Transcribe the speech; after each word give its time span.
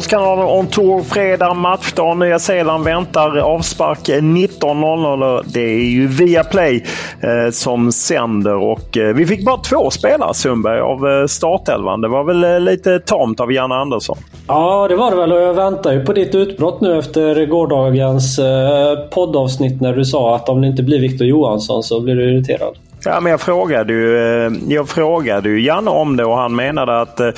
Sportskanalen 0.00 0.44
On 0.44 0.66
Tour 0.66 1.02
fredag 1.02 1.54
matchdag. 1.54 2.16
Nya 2.18 2.38
Zeeland 2.38 2.84
väntar 2.84 3.36
avspark 3.36 4.08
19.00. 4.08 5.42
Det 5.46 5.60
är 5.60 5.90
ju 5.90 6.06
Viaplay 6.06 6.84
eh, 7.20 7.50
som 7.52 7.92
sänder 7.92 8.54
och 8.54 8.96
eh, 8.96 9.14
vi 9.14 9.26
fick 9.26 9.44
bara 9.44 9.56
två 9.56 9.90
spelare 9.90 10.34
Sundberg 10.34 10.80
av 10.80 11.08
eh, 11.08 11.26
startelvan. 11.26 12.00
Det 12.00 12.08
var 12.08 12.24
väl 12.24 12.44
eh, 12.44 12.60
lite 12.60 12.98
tamt 12.98 13.40
av 13.40 13.52
Janne 13.52 13.74
Andersson? 13.74 14.16
Ja, 14.48 14.88
det 14.88 14.96
var 14.96 15.10
det 15.10 15.16
väl 15.16 15.32
och 15.32 15.40
jag 15.40 15.54
väntar 15.54 15.92
ju 15.92 16.04
på 16.04 16.12
ditt 16.12 16.34
utbrott 16.34 16.80
nu 16.80 16.98
efter 16.98 17.46
gårdagens 17.46 18.38
eh, 18.38 19.08
poddavsnitt 19.10 19.80
när 19.80 19.96
du 19.96 20.04
sa 20.04 20.36
att 20.36 20.48
om 20.48 20.60
det 20.60 20.66
inte 20.66 20.82
blir 20.82 21.00
Victor 21.00 21.26
Johansson 21.26 21.82
så 21.82 22.00
blir 22.00 22.14
du 22.14 22.32
irriterad. 22.32 22.74
Ja, 23.04 23.20
men 23.20 23.30
jag 23.30 23.40
frågade 23.40 23.92
ju, 23.92 24.16
eh, 24.16 24.52
jag 24.68 24.88
frågade 24.88 25.48
ju 25.48 25.60
Janne 25.60 25.90
om 25.90 26.16
det 26.16 26.24
och 26.24 26.36
han 26.36 26.56
menade 26.56 27.00
att 27.00 27.20
eh, 27.20 27.30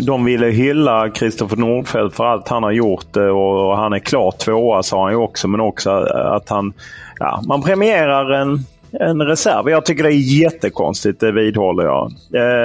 de 0.00 0.24
ville 0.24 0.46
hylla 0.46 1.10
Kristoffer 1.10 1.56
Nordfeldt 1.56 2.16
för 2.16 2.24
allt 2.24 2.48
han 2.48 2.62
har 2.62 2.70
gjort 2.70 3.16
eh, 3.16 3.26
och 3.26 3.76
han 3.76 3.92
är 3.92 3.98
klart 3.98 4.38
tvåa 4.38 4.82
sa 4.82 5.02
han 5.02 5.12
ju 5.12 5.18
också. 5.18 5.48
Men 5.48 5.60
också 5.60 5.90
att 6.10 6.48
han, 6.48 6.72
ja, 7.18 7.42
man 7.48 7.62
premierar 7.62 8.30
en, 8.30 8.58
en 9.00 9.22
reserv. 9.22 9.70
Jag 9.70 9.86
tycker 9.86 10.02
det 10.02 10.12
är 10.12 10.42
jättekonstigt, 10.42 11.20
det 11.20 11.32
vidhåller 11.32 11.84
jag. 11.84 12.10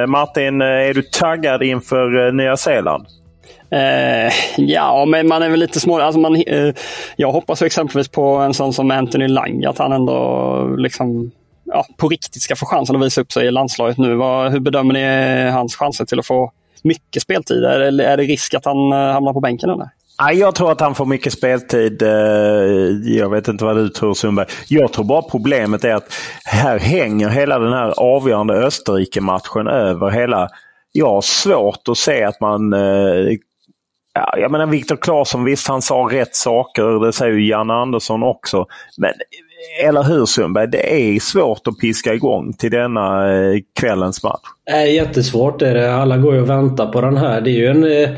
Martin, 0.10 0.62
är 0.62 0.94
du 0.94 1.02
taggad 1.02 1.64
inför 1.64 2.32
Nya 2.32 2.58
Zeeland? 2.58 3.06
Eh, 3.72 4.32
ja, 4.58 5.06
men 5.06 5.28
man 5.28 5.42
är 5.42 5.50
väl 5.50 5.60
lite 5.60 5.80
små. 5.80 6.00
Alltså 6.00 6.20
man, 6.20 6.36
eh, 6.36 6.74
jag 7.16 7.32
hoppas 7.32 7.62
exempelvis 7.62 8.08
på 8.08 8.36
en 8.36 8.54
sån 8.54 8.74
som 8.74 8.92
Anthony 8.92 9.28
Lang, 9.28 9.66
att 9.66 9.78
han 9.78 9.92
ändå 9.92 10.76
liksom 10.78 11.32
ja, 11.70 11.86
på 11.98 12.08
riktigt 12.08 12.42
ska 12.42 12.56
få 12.56 12.66
chansen 12.66 12.96
att 12.96 13.06
visa 13.06 13.22
upp 13.22 13.32
sig 13.32 13.48
i 13.48 13.52
landslaget 13.52 13.98
nu. 13.98 14.16
Vad, 14.16 14.52
hur 14.52 14.60
bedömer 14.60 14.94
ni 14.94 15.50
hans 15.52 15.76
chanser 15.76 16.06
till 16.06 16.20
att 16.20 16.26
få 16.26 16.52
mycket 16.84 17.24
speltid? 17.24 17.64
Eller 17.64 18.04
är 18.04 18.18
det 18.18 18.24
risk 18.24 18.54
att 18.54 18.66
han 18.66 18.92
eh, 18.92 18.98
hamnar 18.98 19.34
på 19.34 19.40
bänken? 19.40 19.70
Eller? 19.70 19.90
Jag 20.34 20.56
tror 20.56 20.72
att 20.72 20.82
han 20.82 20.96
får 20.96 21.06
mycket 21.06 21.34
speltid. 21.34 22.02
Eh, 22.02 22.10
jag 23.18 23.30
vet 23.30 23.48
inte 23.48 23.66
vad 23.66 23.76
du 23.76 23.90
tror 23.90 24.14
Sundberg. 24.14 24.48
Jag 24.68 24.94
tror 24.94 25.06
bara 25.06 25.22
problemet 25.22 25.84
är 25.84 25.96
att 25.96 26.14
här 26.46 26.80
hänger 26.80 27.30
hela 27.30 27.60
den 27.60 27.74
här 27.74 27.94
avgörande 27.98 28.54
Österrike-matchen 28.54 29.68
över 29.68 30.10
hela... 30.10 30.50
Jag 30.92 31.10
har 31.10 31.22
svårt 31.22 31.88
att 31.88 31.98
se 31.98 32.24
att 32.24 32.42
man... 32.42 32.74
Eh, 32.74 33.38
jag 34.38 34.52
menar 34.52 34.66
Viktor 34.66 34.96
Claesson, 34.96 35.44
visst 35.44 35.68
han 35.68 35.82
sa 35.82 35.96
rätt 36.12 36.36
saker. 36.36 37.06
Det 37.06 37.14
säger 37.14 37.34
ju 37.34 37.48
Janne 37.48 37.74
Andersson 37.74 38.24
också. 38.24 38.66
Men 38.98 39.14
eller 39.84 40.04
hur 40.04 40.26
Sundberg? 40.26 40.68
Det 40.68 41.14
är 41.16 41.20
svårt 41.20 41.68
att 41.68 41.80
piska 41.80 42.14
igång 42.14 42.54
till 42.54 42.72
denna 42.72 43.34
eh, 43.34 43.60
kvällens 43.80 44.24
match. 44.24 44.42
Jättesvårt. 44.90 45.62
Är 45.62 45.74
det. 45.74 45.94
Alla 45.94 46.18
går 46.18 46.36
ju 46.36 46.42
och 46.42 46.50
väntar 46.50 46.92
på 46.92 47.02
den 47.02 47.18
här. 47.18 47.42
Det 47.42 47.50
är 47.50 47.58
ju 47.58 47.68
en, 47.68 47.84
eh, 47.84 48.10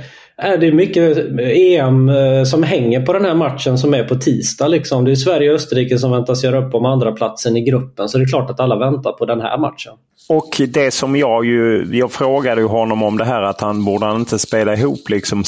Äh, 0.43 0.59
det 0.59 0.67
är 0.67 0.71
mycket 0.71 1.17
eh, 1.17 1.49
EM 1.49 2.09
eh, 2.09 2.43
som 2.43 2.63
hänger 2.63 3.01
på 3.01 3.13
den 3.13 3.25
här 3.25 3.35
matchen 3.35 3.77
som 3.77 3.93
är 3.93 4.03
på 4.03 4.15
tisdag. 4.15 4.67
Liksom. 4.67 5.05
Det 5.05 5.11
är 5.11 5.15
Sverige 5.15 5.49
och 5.49 5.55
Österrike 5.55 5.97
som 5.97 6.11
väntas 6.11 6.43
göra 6.43 6.67
upp 6.67 6.75
om 6.75 6.85
andra 6.85 7.11
platsen 7.11 7.57
i 7.57 7.61
gruppen. 7.61 8.09
Så 8.09 8.17
det 8.17 8.23
är 8.23 8.27
klart 8.27 8.49
att 8.49 8.59
alla 8.59 8.75
väntar 8.75 9.11
på 9.11 9.25
den 9.25 9.41
här 9.41 9.57
matchen. 9.57 9.93
Och 10.29 10.61
det 10.67 10.91
som 10.91 11.15
jag 11.15 11.45
ju, 11.45 11.87
jag 11.91 12.11
frågade 12.11 12.61
ju 12.61 12.67
honom 12.67 13.03
om 13.03 13.17
det 13.17 13.25
här 13.25 13.41
att 13.41 13.61
han 13.61 13.85
borde 13.85 14.05
han 14.05 14.19
inte 14.19 14.39
spela 14.39 14.73
ihop 14.73 15.09
liksom 15.09 15.43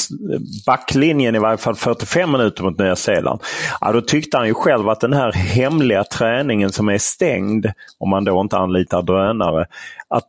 backlinjen 0.66 1.34
i 1.34 1.38
varje 1.38 1.56
fall 1.56 1.74
45 1.74 2.32
minuter 2.32 2.62
mot 2.62 2.78
Nya 2.78 2.96
Zeeland. 2.96 3.40
Ja, 3.80 3.92
då 3.92 4.00
tyckte 4.00 4.36
han 4.36 4.46
ju 4.46 4.54
själv 4.54 4.88
att 4.88 5.00
den 5.00 5.12
här 5.12 5.32
hemliga 5.32 6.04
träningen 6.04 6.72
som 6.72 6.88
är 6.88 6.98
stängd, 6.98 7.66
om 7.98 8.10
man 8.10 8.24
då 8.24 8.40
inte 8.40 8.56
anlitar 8.56 9.02
drönare, 9.02 9.66
att, 10.08 10.24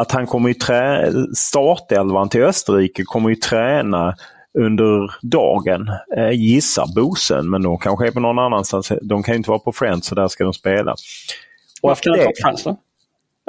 att 0.00 0.12
han 0.12 0.26
kommer 0.26 0.48
ju 0.48 0.54
trä, 0.54 1.12
startelvan 1.36 2.28
till 2.28 2.42
Österrike 2.42 3.04
kommer 3.04 3.28
ju 3.28 3.36
träna 3.36 4.14
under 4.58 5.14
dagen. 5.22 5.88
Eh, 6.16 6.30
gissar 6.30 6.94
Bosen, 6.94 7.50
men 7.50 7.62
de 7.62 7.78
kanske 7.78 8.06
är 8.06 8.10
på 8.10 8.20
någon 8.20 8.38
annanstans. 8.38 8.92
De 9.02 9.22
kan 9.22 9.34
inte 9.34 9.50
vara 9.50 9.58
på 9.58 9.72
Friends 9.72 10.06
så 10.06 10.14
där 10.14 10.28
ska 10.28 10.44
de 10.44 10.52
spela. 10.52 10.94
Varför 11.82 12.02
kan 12.02 12.12
de 12.12 12.18
ta 12.18 12.24
på 12.24 12.34
Friends 12.42 12.64
då? 12.64 12.76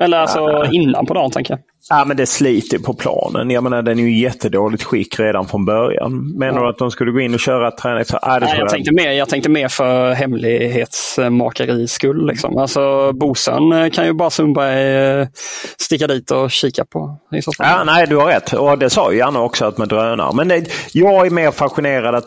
Eller 0.01 0.17
alltså 0.17 0.39
ja. 0.39 0.71
innan 0.71 1.05
på 1.05 1.13
dagen 1.13 1.31
tänker 1.31 1.53
jag. 1.53 1.59
Ja, 1.89 2.05
men 2.05 2.17
det 2.17 2.25
sliter 2.25 2.79
på 2.79 2.93
planen. 2.93 3.49
Jag 3.49 3.63
menar, 3.63 3.81
den 3.81 3.99
är 3.99 4.03
ju 4.03 4.19
jättedåligt 4.19 4.83
skick 4.83 5.19
redan 5.19 5.47
från 5.47 5.65
början. 5.65 6.37
Menar 6.37 6.59
ja. 6.59 6.63
du 6.63 6.69
att 6.69 6.77
de 6.77 6.91
skulle 6.91 7.11
gå 7.11 7.19
in 7.19 7.33
och 7.33 7.39
köra 7.39 7.71
träning? 7.71 8.05
Så, 8.05 8.17
äh, 8.17 8.37
Nej, 8.41 8.55
jag, 8.57 8.69
tänkte 8.69 8.93
mer, 8.93 9.11
jag 9.11 9.29
tänkte 9.29 9.49
mer 9.49 9.67
för 9.67 10.11
hemlighetsmakaris 10.11 11.91
skull. 11.91 12.27
Liksom. 12.27 12.57
Alltså, 12.57 13.13
Bosan 13.13 13.91
kan 13.91 14.05
ju 14.05 14.13
bara 14.13 14.29
Sundberg 14.29 15.19
eh, 15.21 15.27
sticka 15.77 16.07
dit 16.07 16.31
och 16.31 16.51
kika 16.51 16.85
på. 16.85 17.17
Ja, 17.59 17.83
nej, 17.83 18.07
du 18.07 18.15
har 18.15 18.27
rätt. 18.27 18.53
Och 18.53 18.79
det 18.79 18.89
sa 18.89 19.11
ju 19.11 19.17
Janne 19.17 19.39
också, 19.39 19.65
att 19.65 19.77
med 19.77 19.87
drönare. 19.87 20.35
Men 20.35 20.47
det, 20.47 20.65
jag 20.93 21.25
är 21.25 21.29
mer 21.29 21.51
fascinerad 21.51 22.15
att 22.15 22.25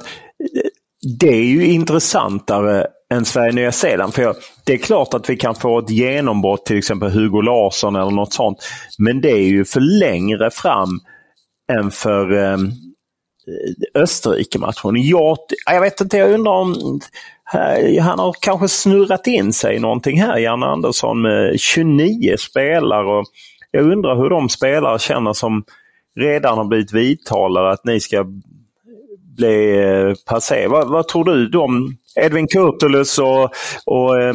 det 1.21 1.29
är 1.29 1.45
ju 1.45 1.67
intressantare 1.67 2.87
än 3.15 3.25
Sverige-Nya 3.25 3.73
Zeeland. 3.73 4.15
För 4.15 4.23
jag, 4.23 4.37
det 4.65 4.73
är 4.73 4.79
klart 4.79 5.15
att 5.15 5.31
vi 5.31 5.37
kan 5.37 5.55
få 5.55 5.79
ett 5.79 5.91
genombrott, 5.91 6.67
till 6.67 6.79
exempel 6.79 7.11
Hugo 7.11 7.41
Larsson 7.41 7.97
eller 7.97 8.11
något 8.11 8.33
sånt. 8.33 8.59
Men 8.99 9.21
det 9.21 9.31
är 9.31 9.49
ju 9.49 9.65
för 9.65 9.81
längre 9.81 10.51
fram 10.51 11.01
än 11.73 11.91
för 11.91 12.33
eh, 12.33 12.59
Österrike-matchen. 13.95 14.95
Jag, 14.97 15.39
jag 15.67 15.81
vet 15.81 16.01
inte, 16.01 16.19
jag 16.19 16.31
undrar 16.31 16.53
om 16.53 17.01
han 18.01 18.19
har 18.19 18.35
kanske 18.41 18.69
snurrat 18.69 19.27
in 19.27 19.53
sig 19.53 19.79
någonting 19.79 20.21
här, 20.21 20.39
Janne 20.39 20.67
Andersson, 20.67 21.23
med 21.23 21.61
29 21.61 22.37
spelare. 22.39 23.19
Och 23.19 23.27
jag 23.71 23.93
undrar 23.93 24.17
hur 24.17 24.31
de 24.31 24.49
spelare 24.49 24.99
känner 24.99 25.33
som 25.33 25.65
redan 26.21 26.59
har 26.59 26.65
blivit 26.65 26.93
vidtalade 26.93 27.71
att 27.71 27.85
ni 27.85 28.01
ska 28.01 28.27
bli 29.37 29.79
eh, 29.79 30.15
passé. 30.27 30.67
Vad, 30.69 30.89
vad 30.89 31.09
tror 31.09 31.25
du 31.25 31.49
de 31.49 31.97
Edvin 32.21 32.49
Kurtulus 32.49 33.19
och, 33.19 33.51
och 33.85 34.23
eh, 34.23 34.35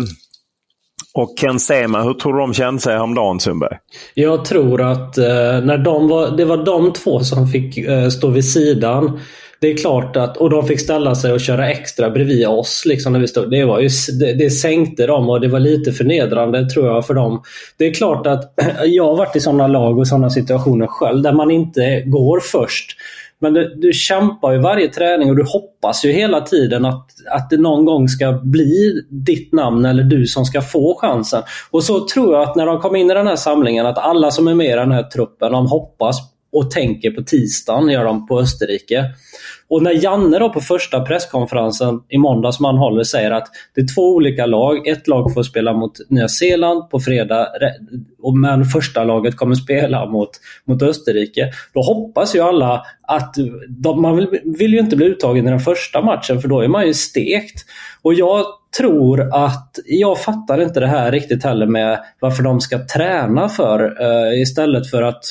Och 1.14 1.38
Ken 1.38 1.60
Sema, 1.60 2.02
hur 2.02 2.14
tror 2.14 2.34
du 2.34 2.40
de 2.40 2.54
kände 2.54 2.82
sig 2.82 2.94
häromdagen 2.94 3.40
Sundberg? 3.40 3.78
Jag 4.14 4.46
tror 4.46 4.82
att 4.82 5.18
eh, 5.18 5.26
när 5.64 5.78
de 5.78 6.08
var, 6.08 6.38
det 6.38 6.46
var 6.46 6.58
de 6.58 6.94
två 6.94 7.20
som 7.20 7.48
fick 7.48 7.78
eh, 7.78 8.10
stå 8.10 8.28
vid 8.28 8.52
sidan. 8.52 9.20
Det 9.62 9.68
är 9.68 9.78
klart 9.78 10.16
att, 10.16 10.38
och 10.38 10.50
de 10.50 10.68
fick 10.68 10.80
ställa 10.80 11.16
sig 11.16 11.34
och 11.34 11.42
köra 11.42 11.70
extra 11.70 12.10
bredvid 12.10 12.48
oss. 12.48 12.84
Liksom 12.86 13.14
när 13.14 13.20
vi 13.20 13.28
stod. 13.28 13.52
Det, 13.52 13.66
var 13.66 13.80
ju, 13.80 13.90
det, 14.20 14.34
det 14.34 14.50
sänkte 14.50 15.08
dem 15.08 15.30
och 15.30 15.42
det 15.42 15.48
var 15.48 15.60
lite 15.60 15.92
förnedrande 15.92 16.70
tror 16.70 16.88
jag 16.88 17.08
för 17.08 17.14
dem. 17.14 17.44
Det 17.78 17.86
är 17.86 17.94
klart 17.94 18.28
att 18.28 18.54
jag 18.86 19.06
har 19.06 19.16
varit 19.16 19.36
i 19.36 19.40
sådana 19.40 19.68
lag 19.68 19.98
och 19.98 20.08
sådana 20.08 20.30
situationer 20.30 20.88
själv 20.88 21.22
där 21.22 21.34
man 21.34 21.52
inte 21.52 22.04
går 22.06 22.40
först. 22.40 22.96
Men 23.42 23.54
du, 23.54 23.76
du 23.76 23.94
kämpar 23.94 24.52
ju 24.52 24.58
varje 24.58 24.88
träning 24.88 25.30
och 25.30 25.36
du 25.36 25.44
hoppas 25.44 26.06
ju 26.06 26.12
hela 26.12 26.42
tiden 26.42 26.86
att, 26.86 27.06
att 27.32 27.50
det 27.50 27.58
någon 27.58 27.86
gång 27.86 28.08
ska 28.08 28.32
bli 28.44 29.02
ditt 29.10 29.54
namn 29.54 29.86
eller 29.86 30.04
du 30.04 30.26
som 30.26 30.46
ska 30.46 30.62
få 30.62 30.98
chansen. 31.02 31.44
Och 31.72 31.84
så 31.84 32.08
tror 32.08 32.34
jag 32.34 32.50
att 32.50 32.56
när 32.56 32.66
de 32.66 32.80
kom 32.80 32.96
in 32.96 33.12
i 33.12 33.14
den 33.14 33.28
här 33.28 33.36
samlingen 33.36 33.86
att 33.86 33.98
alla 33.98 34.32
som 34.32 34.48
är 34.48 34.56
med 34.56 34.72
i 34.72 34.76
den 34.76 34.92
här 34.92 35.04
truppen, 35.04 35.52
de 35.52 35.68
hoppas 35.68 36.39
och 36.52 36.72
tänker 36.72 37.12
på 37.12 37.24
tisdagen, 37.24 37.90
gör 37.90 38.06
de 38.06 38.28
på 38.28 38.40
Österrike. 38.40 39.06
Och 39.70 39.84
när 39.84 40.04
Janne 40.04 40.40
då 40.40 40.50
på 40.50 40.62
första 40.62 41.02
presskonferensen 41.02 42.02
i 42.10 42.18
måndag 42.18 42.52
som 42.52 42.66
han 42.66 42.78
håller 42.78 43.04
säger 43.04 43.32
att 43.32 43.48
det 43.76 43.82
är 43.82 43.96
två 43.96 44.16
olika 44.16 44.46
lag. 44.46 44.88
Ett 44.88 45.08
lag 45.08 45.34
får 45.34 45.44
spela 45.44 45.74
mot 45.74 45.92
Nya 46.10 46.28
Zeeland 46.28 46.90
på 46.90 47.00
fredag 47.00 47.48
men 48.42 48.66
första 48.66 49.04
laget 49.04 49.38
kommer 49.38 49.56
spela 49.56 50.06
mot, 50.06 50.30
mot 50.66 50.82
Österrike. 50.82 51.52
Då 51.74 51.82
hoppas 51.82 52.36
ju 52.36 52.40
alla 52.40 52.84
att 53.02 53.36
de, 53.70 54.02
man 54.02 54.16
vill, 54.16 54.28
vill 54.44 54.74
ju 54.74 54.80
inte 54.80 54.96
bli 54.96 55.06
uttagen 55.06 55.48
i 55.48 55.50
den 55.50 55.60
första 55.60 56.02
matchen 56.02 56.42
för 56.42 56.48
då 56.48 56.62
är 56.62 56.68
man 56.68 56.88
ju 56.88 56.94
stekt. 56.94 57.66
Och 58.02 58.14
jag 58.14 58.46
tror 58.78 59.36
att, 59.36 59.80
jag 59.86 60.20
fattar 60.20 60.62
inte 60.62 60.80
det 60.80 60.88
här 60.88 61.12
riktigt 61.12 61.44
heller 61.44 61.66
med 61.66 62.00
varför 62.20 62.44
de 62.44 62.62
ska 62.62 62.86
träna 62.86 63.50
för 63.50 64.04
uh, 64.04 64.42
istället 64.42 64.90
för 64.90 65.02
att 65.02 65.24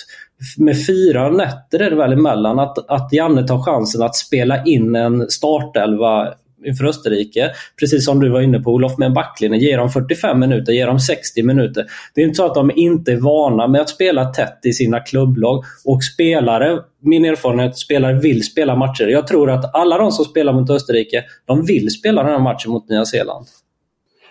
med 0.56 0.87
fyra 0.87 1.31
nätter 1.31 1.82
är 1.82 1.90
det 1.90 1.96
väl 1.96 2.12
emellan 2.12 2.58
att, 2.58 2.90
att 2.90 3.12
Janne 3.12 3.46
tar 3.46 3.62
chansen 3.62 4.02
att 4.02 4.17
spela 4.17 4.64
in 4.64 4.96
en 4.96 5.31
startelva 5.31 6.35
inför 6.67 6.85
Österrike. 6.85 7.50
Precis 7.81 8.05
som 8.05 8.20
du 8.20 8.29
var 8.29 8.40
inne 8.40 8.61
på 8.61 8.70
Olof 8.70 8.99
med 8.99 9.06
en 9.06 9.14
backlinje. 9.14 9.58
Ge 9.58 9.76
dem 9.76 9.90
45 9.90 10.40
minuter, 10.40 10.73
ge 10.73 10.85
dem 10.85 11.00
60 11.00 11.43
minuter. 11.43 11.87
Det 12.14 12.20
är 12.20 12.25
inte 12.25 12.37
så 12.37 12.46
att 12.46 12.55
de 12.55 12.70
inte 12.76 13.12
är 13.12 13.17
vana 13.17 13.69
med 13.69 13.81
att 13.81 13.88
spela 13.88 14.25
tätt 14.25 14.58
i 14.64 14.73
sina 14.73 15.00
klubblag. 15.00 15.64
Och 15.85 16.05
spelare, 16.05 16.79
min 17.02 17.25
erfarenhet, 17.25 17.79
spelare 17.79 18.14
vill 18.14 18.44
spela 18.44 18.76
matcher. 18.76 19.06
Jag 19.06 19.26
tror 19.26 19.50
att 19.50 19.75
alla 19.75 19.99
de 19.99 20.12
som 20.12 20.25
spelar 20.25 20.52
mot 20.52 20.70
Österrike, 20.70 21.25
de 21.46 21.67
vill 21.67 21.90
spela 21.90 22.23
den 22.23 22.32
här 22.32 22.38
matchen 22.38 22.70
mot 22.73 22.88
Nya 22.88 23.05
Zeeland. 23.05 23.46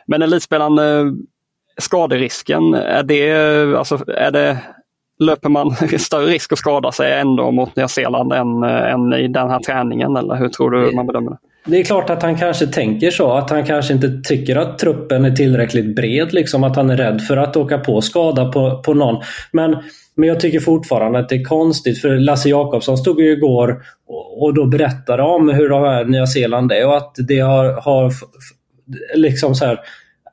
Men 0.08 0.22
elitspelaren, 0.22 0.80
eh, 0.80 1.14
skaderisken, 1.82 2.74
är 2.74 3.04
det, 3.04 3.32
alltså, 3.78 4.04
är 4.08 4.32
det 4.32 4.58
löper 5.20 5.50
man 5.50 5.72
större 5.98 6.26
risk 6.26 6.54
att 6.54 6.60
skada 6.60 6.92
sig 6.92 7.14
ändå 7.14 7.52
mot 7.52 7.76
Nya 7.76 7.88
Zeeland 7.88 8.34
än, 8.34 8.64
än 8.64 9.14
i 9.14 9.28
den 9.28 9.50
här 9.50 9.60
träningen? 9.60 10.16
Eller 10.16 10.36
hur 10.36 10.50
tror 10.50 10.72
du 10.72 10.96
man 10.96 11.08
bedömer 11.08 11.32
det? 11.32 11.38
Det 11.68 11.80
är 11.80 11.84
klart 11.84 12.10
att 12.10 12.24
han 12.24 12.36
kanske 12.36 12.68
tänker 12.68 13.12
så. 13.12 13.32
Att 13.32 13.50
han 13.50 13.66
kanske 13.66 13.94
inte 13.94 14.22
tycker 14.24 14.56
att 14.56 14.80
truppen 14.80 15.26
är 15.26 15.32
tillräckligt 15.32 15.96
bred. 15.96 16.34
Liksom, 16.34 16.64
att 16.64 16.76
han 16.76 16.90
är 16.90 16.98
rädd 16.98 17.22
för 17.22 17.38
att 17.38 17.58
åka 17.58 17.78
på 17.78 18.02
skada 18.02 18.52
på, 18.52 18.82
på 18.86 18.94
någon. 18.94 19.24
Men, 19.52 19.78
men 20.16 20.30
jag 20.30 20.40
tycker 20.40 20.60
fortfarande 20.60 21.20
att 21.20 21.30
det 21.30 21.36
är 21.36 21.44
konstigt. 21.44 22.02
För 22.02 22.10
Lasse 22.10 22.50
Jakobsson 22.50 22.98
stod 22.98 23.20
ju 23.20 23.32
igår 23.32 23.82
och, 24.08 24.44
och 24.44 24.54
då 24.54 24.66
berättade 24.66 25.24
om 25.24 25.50
hur 25.50 25.70
de 25.70 25.84
här 25.84 26.06
Nya 26.06 26.28
Zeeland 26.28 26.72
är 26.72 26.88
och 26.88 26.98
att 26.98 27.16
det 27.28 27.40
har, 27.40 27.82
har 27.82 28.12
liksom 29.16 29.56
så 29.56 29.66
här, 29.66 29.80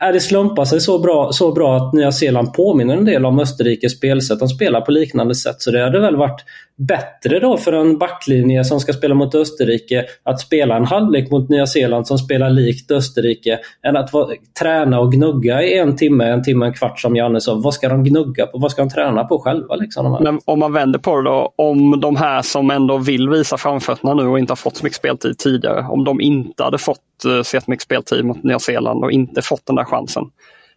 är 0.01 0.13
det 0.13 0.21
slumpar 0.21 0.63
alltså, 0.63 0.75
sig 0.75 0.81
så 0.81 0.99
bra, 0.99 1.33
så 1.33 1.53
bra 1.53 1.77
att 1.77 1.93
Nya 1.93 2.13
Zeeland 2.13 2.53
påminner 2.53 2.97
en 2.97 3.05
del 3.05 3.27
om 3.27 3.39
Österrikes 3.39 3.93
spelsätt. 3.93 4.39
De 4.39 4.49
spelar 4.49 4.81
på 4.81 4.91
liknande 4.91 5.35
sätt. 5.35 5.63
Så 5.63 5.71
det 5.71 5.83
hade 5.83 6.01
väl 6.01 6.17
varit 6.17 6.45
bättre 6.77 7.41
då 7.41 7.57
för 7.57 7.73
en 7.73 7.99
backlinje 7.99 8.65
som 8.65 8.81
ska 8.81 8.93
spela 8.93 9.15
mot 9.15 9.35
Österrike 9.35 10.05
att 10.23 10.41
spela 10.41 10.77
en 10.77 10.85
halvlek 10.85 11.31
mot 11.31 11.49
Nya 11.49 11.67
Zeeland 11.67 12.07
som 12.07 12.19
spelar 12.19 12.51
likt 12.51 12.91
Österrike 12.91 13.59
än 13.83 13.97
att 13.97 14.13
vara, 14.13 14.29
träna 14.61 15.01
och 15.01 15.13
gnugga 15.13 15.63
i 15.63 15.79
en 15.79 15.97
timme, 15.97 16.25
en 16.25 16.43
timme, 16.43 16.67
en 16.67 16.75
kvart 16.75 17.01
som 17.01 17.17
Janne 17.17 17.41
sa. 17.41 17.55
Vad 17.55 17.75
ska 17.75 17.89
de 17.89 18.05
gnugga 18.05 18.47
på? 18.47 18.59
Vad 18.59 18.71
ska 18.71 18.83
de 18.83 18.91
träna 18.91 19.25
på 19.25 19.39
själva? 19.39 19.75
Liksom, 19.75 20.19
Men 20.23 20.41
om 20.45 20.59
man 20.59 20.73
vänder 20.73 20.99
på 20.99 21.17
det 21.17 21.23
då, 21.23 21.53
om 21.57 22.01
de 22.01 22.17
här 22.17 22.43
som 22.43 22.71
ändå 22.71 22.99
vill 22.99 23.29
visa 23.29 23.57
framfötterna 23.57 24.15
nu 24.15 24.27
och 24.27 24.39
inte 24.39 24.51
har 24.51 24.57
fått 24.57 24.77
så 24.77 24.85
mycket 24.85 24.97
speltid 24.97 25.39
tidigare, 25.39 25.87
om 25.89 26.05
de 26.05 26.21
inte 26.21 26.65
hade 26.65 26.79
fått 26.79 27.25
eh, 27.27 27.43
så 27.43 27.61
mycket 27.67 27.83
speltid 27.83 28.25
mot 28.25 28.43
Nya 28.43 28.59
Zeeland 28.59 29.05
och 29.05 29.13
inte 29.13 29.43
fått 29.43 29.67
den 29.67 29.77
där 29.77 29.85
chansen. 29.85 30.25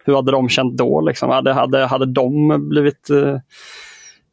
Hur 0.04 0.14
hade 0.14 0.32
de 0.32 0.48
känt 0.48 0.76
då? 0.76 1.00
Liksom? 1.00 1.30
Hade, 1.30 1.52
hade, 1.52 1.86
hade 1.86 2.06
de 2.06 2.56
blivit 2.68 3.10
uh, 3.10 3.36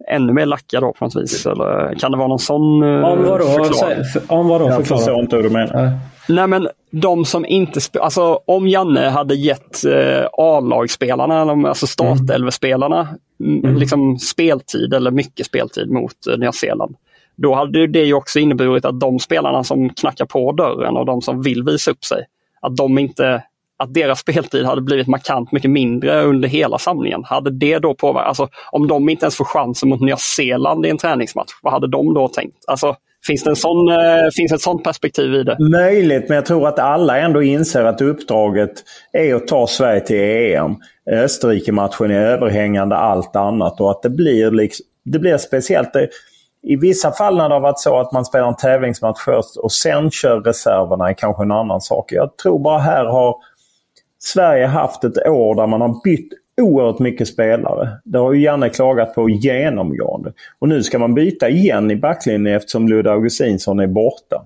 ännu 0.07 0.33
mer 0.33 0.45
lacka 0.45 0.79
då 0.79 0.93
på 0.93 1.05
något 1.05 1.15
vis? 1.15 1.45
Eller 1.45 1.95
kan 1.99 2.11
det 2.11 2.17
vara 2.17 2.27
någon 2.27 2.39
sån 2.39 2.83
om 2.83 3.23
vadå, 3.23 3.45
förklaring? 3.45 4.03
Om 4.27 4.47
vadå 4.47 4.69
Jag 4.69 4.87
förstår 4.87 5.19
inte 5.19 5.35
hur 5.35 5.43
du 5.43 5.49
menar. 5.49 5.99
Nej 6.29 6.47
men 6.47 6.67
de 6.91 7.25
som 7.25 7.45
inte 7.45 7.79
alltså 8.01 8.39
om 8.45 8.67
Janne 8.67 9.09
hade 9.09 9.35
gett 9.35 9.85
eh, 9.85 10.25
A-lagsspelarna, 10.33 11.67
alltså 11.67 11.87
startelvespelarna, 11.87 13.07
mm. 13.39 13.75
liksom 13.75 14.17
speltid 14.17 14.93
eller 14.93 15.11
mycket 15.11 15.45
speltid 15.45 15.91
mot 15.91 16.27
eh, 16.31 16.37
Nya 16.37 16.51
Zeeland. 16.51 16.95
Då 17.35 17.55
hade 17.55 17.87
det 17.87 18.03
ju 18.03 18.13
också 18.13 18.39
inneburit 18.39 18.85
att 18.85 18.99
de 18.99 19.19
spelarna 19.19 19.63
som 19.63 19.89
knackar 19.89 20.25
på 20.25 20.51
dörren 20.51 20.97
och 20.97 21.05
de 21.05 21.21
som 21.21 21.41
vill 21.41 21.63
visa 21.63 21.91
upp 21.91 22.05
sig, 22.05 22.25
att 22.61 22.75
de 22.75 22.97
inte 22.97 23.43
att 23.77 23.93
deras 23.93 24.19
speltid 24.19 24.65
hade 24.65 24.81
blivit 24.81 25.07
markant 25.07 25.51
mycket 25.51 25.71
mindre 25.71 26.21
under 26.21 26.47
hela 26.47 26.77
samlingen. 26.77 27.23
Hade 27.23 27.51
det 27.51 27.79
då 27.79 27.93
påverkat, 27.93 28.27
alltså 28.27 28.47
om 28.71 28.87
de 28.87 29.09
inte 29.09 29.25
ens 29.25 29.35
får 29.35 29.45
chansen 29.45 29.89
mot 29.89 30.01
Nya 30.01 30.17
Zeeland 30.17 30.85
i 30.85 30.89
en 30.89 30.97
träningsmatch, 30.97 31.51
vad 31.61 31.73
hade 31.73 31.87
de 31.87 32.13
då 32.13 32.27
tänkt? 32.27 32.57
Alltså, 32.67 32.95
finns 33.27 33.43
det 33.43 33.49
en 33.49 33.55
sån, 33.55 33.89
eh, 33.89 34.29
finns 34.35 34.51
ett 34.51 34.61
sånt 34.61 34.83
perspektiv 34.83 35.33
i 35.33 35.43
det? 35.43 35.57
Möjligt, 35.59 36.29
men 36.29 36.35
jag 36.35 36.45
tror 36.45 36.67
att 36.67 36.79
alla 36.79 37.17
ändå 37.17 37.43
inser 37.43 37.85
att 37.85 38.01
uppdraget 38.01 38.71
är 39.13 39.35
att 39.35 39.47
ta 39.47 39.67
Sverige 39.67 39.99
till 39.99 40.21
EM. 40.21 40.75
Österrike-matchen 41.11 42.11
är 42.11 42.19
överhängande 42.19 42.95
allt 42.95 43.35
annat 43.35 43.81
och 43.81 43.91
att 43.91 44.01
det 44.03 44.09
blir, 44.09 44.51
liksom, 44.51 44.85
det 45.05 45.19
blir 45.19 45.37
speciellt. 45.37 45.89
I 46.63 46.75
vissa 46.75 47.11
fall 47.11 47.37
när 47.37 47.49
det 47.49 47.55
har 47.55 47.61
varit 47.61 47.79
så 47.79 47.99
att 47.99 48.11
man 48.11 48.25
spelar 48.25 48.47
en 48.47 48.55
tävlingsmatch 48.55 49.19
först 49.25 49.57
och 49.57 49.71
sen 49.71 50.11
kör 50.11 50.39
reserverna 50.39 51.09
är 51.09 51.13
kanske 51.13 51.43
en 51.43 51.51
annan 51.51 51.81
sak. 51.81 52.11
Jag 52.11 52.37
tror 52.37 52.59
bara 52.59 52.79
här 52.79 53.05
har 53.05 53.35
Sverige 54.25 54.65
haft 54.65 55.03
ett 55.03 55.27
år 55.27 55.55
där 55.55 55.67
man 55.67 55.81
har 55.81 56.01
bytt 56.03 56.29
oerhört 56.61 56.99
mycket 56.99 57.27
spelare. 57.27 57.89
Det 58.03 58.17
har 58.17 58.33
ju 58.33 58.41
Janne 58.41 58.69
klagat 58.69 59.15
på 59.15 59.29
genomgående. 59.29 60.33
Och 60.59 60.69
nu 60.69 60.83
ska 60.83 60.99
man 60.99 61.13
byta 61.13 61.49
igen 61.49 61.91
i 61.91 61.95
backlinjen 61.95 62.55
eftersom 62.55 62.87
Ludde 62.87 63.11
Augustinsson 63.11 63.79
är 63.79 63.87
borta. 63.87 64.45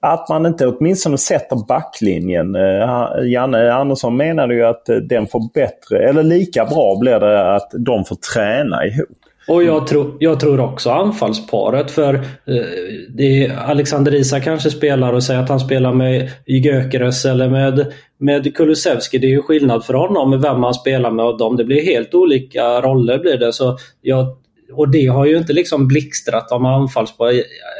Att 0.00 0.28
man 0.28 0.46
inte 0.46 0.66
åtminstone 0.66 1.18
sätter 1.18 1.66
backlinjen. 1.68 2.54
Eh, 2.54 3.24
Janne 3.24 3.72
Andersson 3.72 4.16
menade 4.16 4.54
ju 4.54 4.64
att 4.64 4.88
eh, 4.88 4.96
den 4.96 5.26
får 5.26 5.52
bättre, 5.54 6.08
eller 6.08 6.22
lika 6.22 6.64
bra 6.64 6.96
blir 7.00 7.20
det 7.20 7.54
att 7.54 7.70
de 7.78 8.04
får 8.04 8.16
träna 8.34 8.86
ihop. 8.86 9.18
Och 9.48 9.64
jag, 9.64 9.86
tro, 9.86 10.16
jag 10.18 10.40
tror 10.40 10.60
också 10.60 10.90
anfallsparet 10.90 11.90
för 11.90 12.14
eh, 12.14 13.70
Alexander 13.70 14.14
Isak 14.14 14.44
kanske 14.44 14.70
spelar 14.70 15.12
och 15.12 15.22
säger 15.22 15.40
att 15.40 15.48
han 15.48 15.60
spelar 15.60 15.92
med 15.92 16.30
Gyökeres 16.46 17.24
eller 17.24 17.48
med, 17.48 17.92
med 18.18 18.56
Kulusevski. 18.56 19.18
Det 19.18 19.26
är 19.26 19.30
ju 19.30 19.42
skillnad 19.42 19.84
för 19.84 19.94
honom 19.94 20.30
med 20.30 20.40
vem 20.40 20.62
han 20.62 20.74
spelar 20.74 21.10
med 21.10 21.24
av 21.24 21.36
dem. 21.36 21.56
Det 21.56 21.64
blir 21.64 21.84
helt 21.84 22.14
olika 22.14 22.80
roller 22.80 23.18
blir 23.18 23.38
det. 23.38 23.52
Så 23.52 23.78
jag, 24.02 24.36
och 24.72 24.88
det 24.88 25.06
har 25.06 25.26
ju 25.26 25.36
inte 25.36 25.52
liksom 25.52 25.88
blixtrat 25.88 26.52
om 26.52 26.66
anfallspar. 26.66 27.32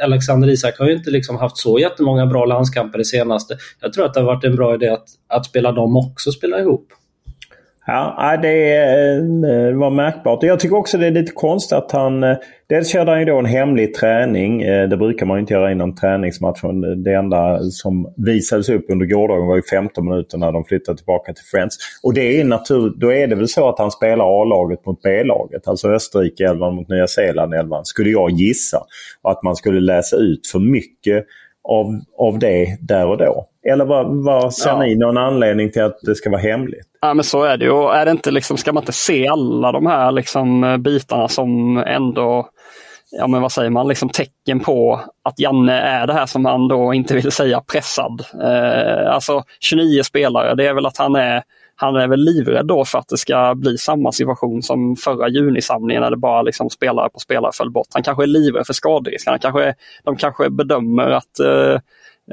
Alexander 0.03 0.49
Isak 0.49 0.79
har 0.79 0.85
ju 0.85 0.93
inte 0.93 1.11
liksom 1.11 1.37
haft 1.37 1.57
så 1.57 1.79
jättemånga 1.79 2.25
bra 2.25 2.45
landskamper 2.45 2.97
det 2.97 3.05
senaste. 3.05 3.57
Jag 3.81 3.93
tror 3.93 4.05
att 4.05 4.13
det 4.13 4.19
har 4.19 4.27
varit 4.27 4.43
en 4.43 4.55
bra 4.55 4.75
idé 4.75 4.87
att, 4.87 5.07
att 5.27 5.45
spela 5.45 5.71
dem 5.71 5.97
också, 5.97 6.31
spela 6.31 6.59
ihop. 6.59 6.87
Ja, 7.85 8.37
det 8.41 8.77
eh, 8.77 9.77
var 9.77 9.89
märkbart. 9.89 10.43
Jag 10.43 10.59
tycker 10.59 10.75
också 10.75 10.97
det 10.97 11.07
är 11.07 11.11
lite 11.11 11.31
konstigt 11.31 11.77
att 11.77 11.91
han... 11.91 12.23
Eh, 12.23 12.37
dels 12.67 12.91
körde 12.91 13.11
han 13.11 13.19
ju 13.19 13.25
då 13.25 13.39
en 13.39 13.45
hemlig 13.45 13.93
träning. 13.93 14.61
Eh, 14.61 14.89
det 14.89 14.97
brukar 14.97 15.25
man 15.25 15.39
inte 15.39 15.53
göra 15.53 15.71
innan 15.71 15.95
träningsmatchen. 15.95 17.03
Det 17.03 17.13
enda 17.13 17.59
som 17.59 18.13
visades 18.17 18.69
upp 18.69 18.85
under 18.89 19.05
gårdagen 19.05 19.47
var 19.47 19.55
ju 19.55 19.61
15 19.61 20.09
minuter 20.09 20.37
när 20.37 20.51
de 20.51 20.65
flyttade 20.65 20.97
tillbaka 20.97 21.33
till 21.33 21.45
Friends. 21.45 21.77
Och 22.03 22.13
det 22.13 22.39
är 22.39 22.43
natur, 22.43 22.93
då 22.97 23.13
är 23.13 23.27
det 23.27 23.35
väl 23.35 23.47
så 23.47 23.69
att 23.69 23.79
han 23.79 23.91
spelar 23.91 24.41
A-laget 24.41 24.85
mot 24.85 25.01
B-laget. 25.01 25.67
Alltså 25.67 25.87
Österrike-elvan 25.87 26.75
mot 26.75 26.89
Nya 26.89 27.07
Zeeland-elvan, 27.07 27.85
skulle 27.85 28.09
jag 28.09 28.31
gissa. 28.31 28.83
Och 29.21 29.31
att 29.31 29.43
man 29.43 29.55
skulle 29.55 29.79
läsa 29.79 30.15
ut 30.15 30.47
för 30.47 30.59
mycket 30.59 31.25
av, 31.69 31.99
av 32.17 32.39
det 32.39 32.77
där 32.81 33.07
och 33.07 33.17
då. 33.17 33.45
Eller 33.71 33.85
vad, 33.85 34.25
vad 34.25 34.53
ser 34.53 34.69
ja. 34.69 34.79
ni 34.79 34.95
någon 34.95 35.17
anledning 35.17 35.71
till 35.71 35.83
att 35.83 35.99
det 36.01 36.15
ska 36.15 36.29
vara 36.29 36.41
hemligt? 36.41 36.87
Ja 37.01 37.13
men 37.13 37.23
så 37.23 37.43
är 37.43 37.57
det 37.57 37.65
ju. 37.65 37.89
Är 37.89 38.05
det 38.05 38.11
inte 38.11 38.31
liksom, 38.31 38.57
ska 38.57 38.73
man 38.73 38.83
inte 38.83 38.91
se 38.91 39.27
alla 39.27 39.71
de 39.71 39.85
här 39.85 40.11
liksom, 40.11 40.77
bitarna 40.83 41.27
som 41.27 41.77
ändå 41.77 42.49
ja 43.11 43.27
men 43.27 43.41
vad 43.41 43.51
säger 43.51 43.69
man, 43.69 43.87
liksom 43.87 44.09
tecken 44.09 44.59
på 44.59 45.01
att 45.23 45.39
Janne 45.39 45.79
är 45.79 46.07
det 46.07 46.13
här 46.13 46.25
som 46.25 46.45
han 46.45 46.67
då 46.67 46.93
inte 46.93 47.15
vill 47.15 47.31
säga 47.31 47.61
pressad. 47.61 48.25
Eh, 48.43 49.13
alltså 49.13 49.43
29 49.59 50.03
spelare, 50.03 50.55
det 50.55 50.67
är 50.67 50.73
väl 50.73 50.85
att 50.85 50.97
han 50.97 51.15
är 51.15 51.43
han 51.81 51.95
är 51.95 52.07
väl 52.07 52.19
livrädd 52.19 52.65
då 52.65 52.85
för 52.85 52.99
att 52.99 53.07
det 53.07 53.17
ska 53.17 53.55
bli 53.55 53.77
samma 53.77 54.11
situation 54.11 54.63
som 54.63 54.95
förra 54.95 55.29
junisamlingen 55.29 56.01
när 56.01 56.11
det 56.11 56.17
bara 56.17 56.41
liksom 56.41 56.69
spelare 56.69 57.09
på 57.09 57.19
spelare 57.19 57.51
föll 57.53 57.71
bort. 57.71 57.87
Han 57.93 58.03
kanske 58.03 58.23
är 58.23 58.27
livrädd 58.27 58.65
för 58.65 58.73
skaderisken. 58.73 59.31
Han 59.31 59.39
kanske, 59.39 59.75
de 60.03 60.15
kanske 60.15 60.49
bedömer 60.49 61.09
att 61.09 61.39
eh, 61.39 61.79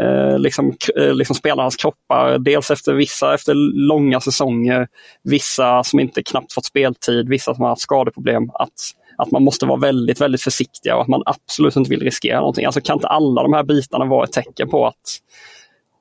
eh, 0.05 0.39
liksom, 0.39 0.77
eh, 0.97 1.15
liksom 1.15 1.37
spelarnas 1.37 1.77
kroppar, 1.77 2.39
dels 2.39 2.71
efter 2.71 2.93
vissa 2.93 3.35
efter 3.35 3.55
långa 3.89 4.21
säsonger, 4.21 4.89
vissa 5.23 5.85
som 5.85 6.01
inte 6.01 6.23
knappt 6.23 6.53
fått 6.53 6.65
speltid, 6.65 7.29
vissa 7.29 7.55
som 7.55 7.63
har 7.63 7.69
haft 7.69 7.83
skadeproblem, 7.83 8.51
att, 8.55 8.73
att 9.19 9.31
man 9.31 9.43
måste 9.43 9.67
vara 9.67 9.81
väldigt, 9.81 10.21
väldigt 10.21 10.43
försiktiga 10.43 10.97
och 10.97 11.03
att 11.03 11.09
man 11.09 11.23
absolut 11.27 11.77
inte 11.77 11.91
vill 11.91 12.03
riskera 12.03 12.39
någonting. 12.39 12.65
Alltså 12.65 12.81
kan 12.81 12.97
inte 12.97 13.09
alla 13.09 13.43
de 13.43 13.53
här 13.53 13.63
bitarna 13.63 14.05
vara 14.05 14.25
ett 14.25 14.33
tecken 14.33 14.69
på 14.69 14.87
att 14.87 15.21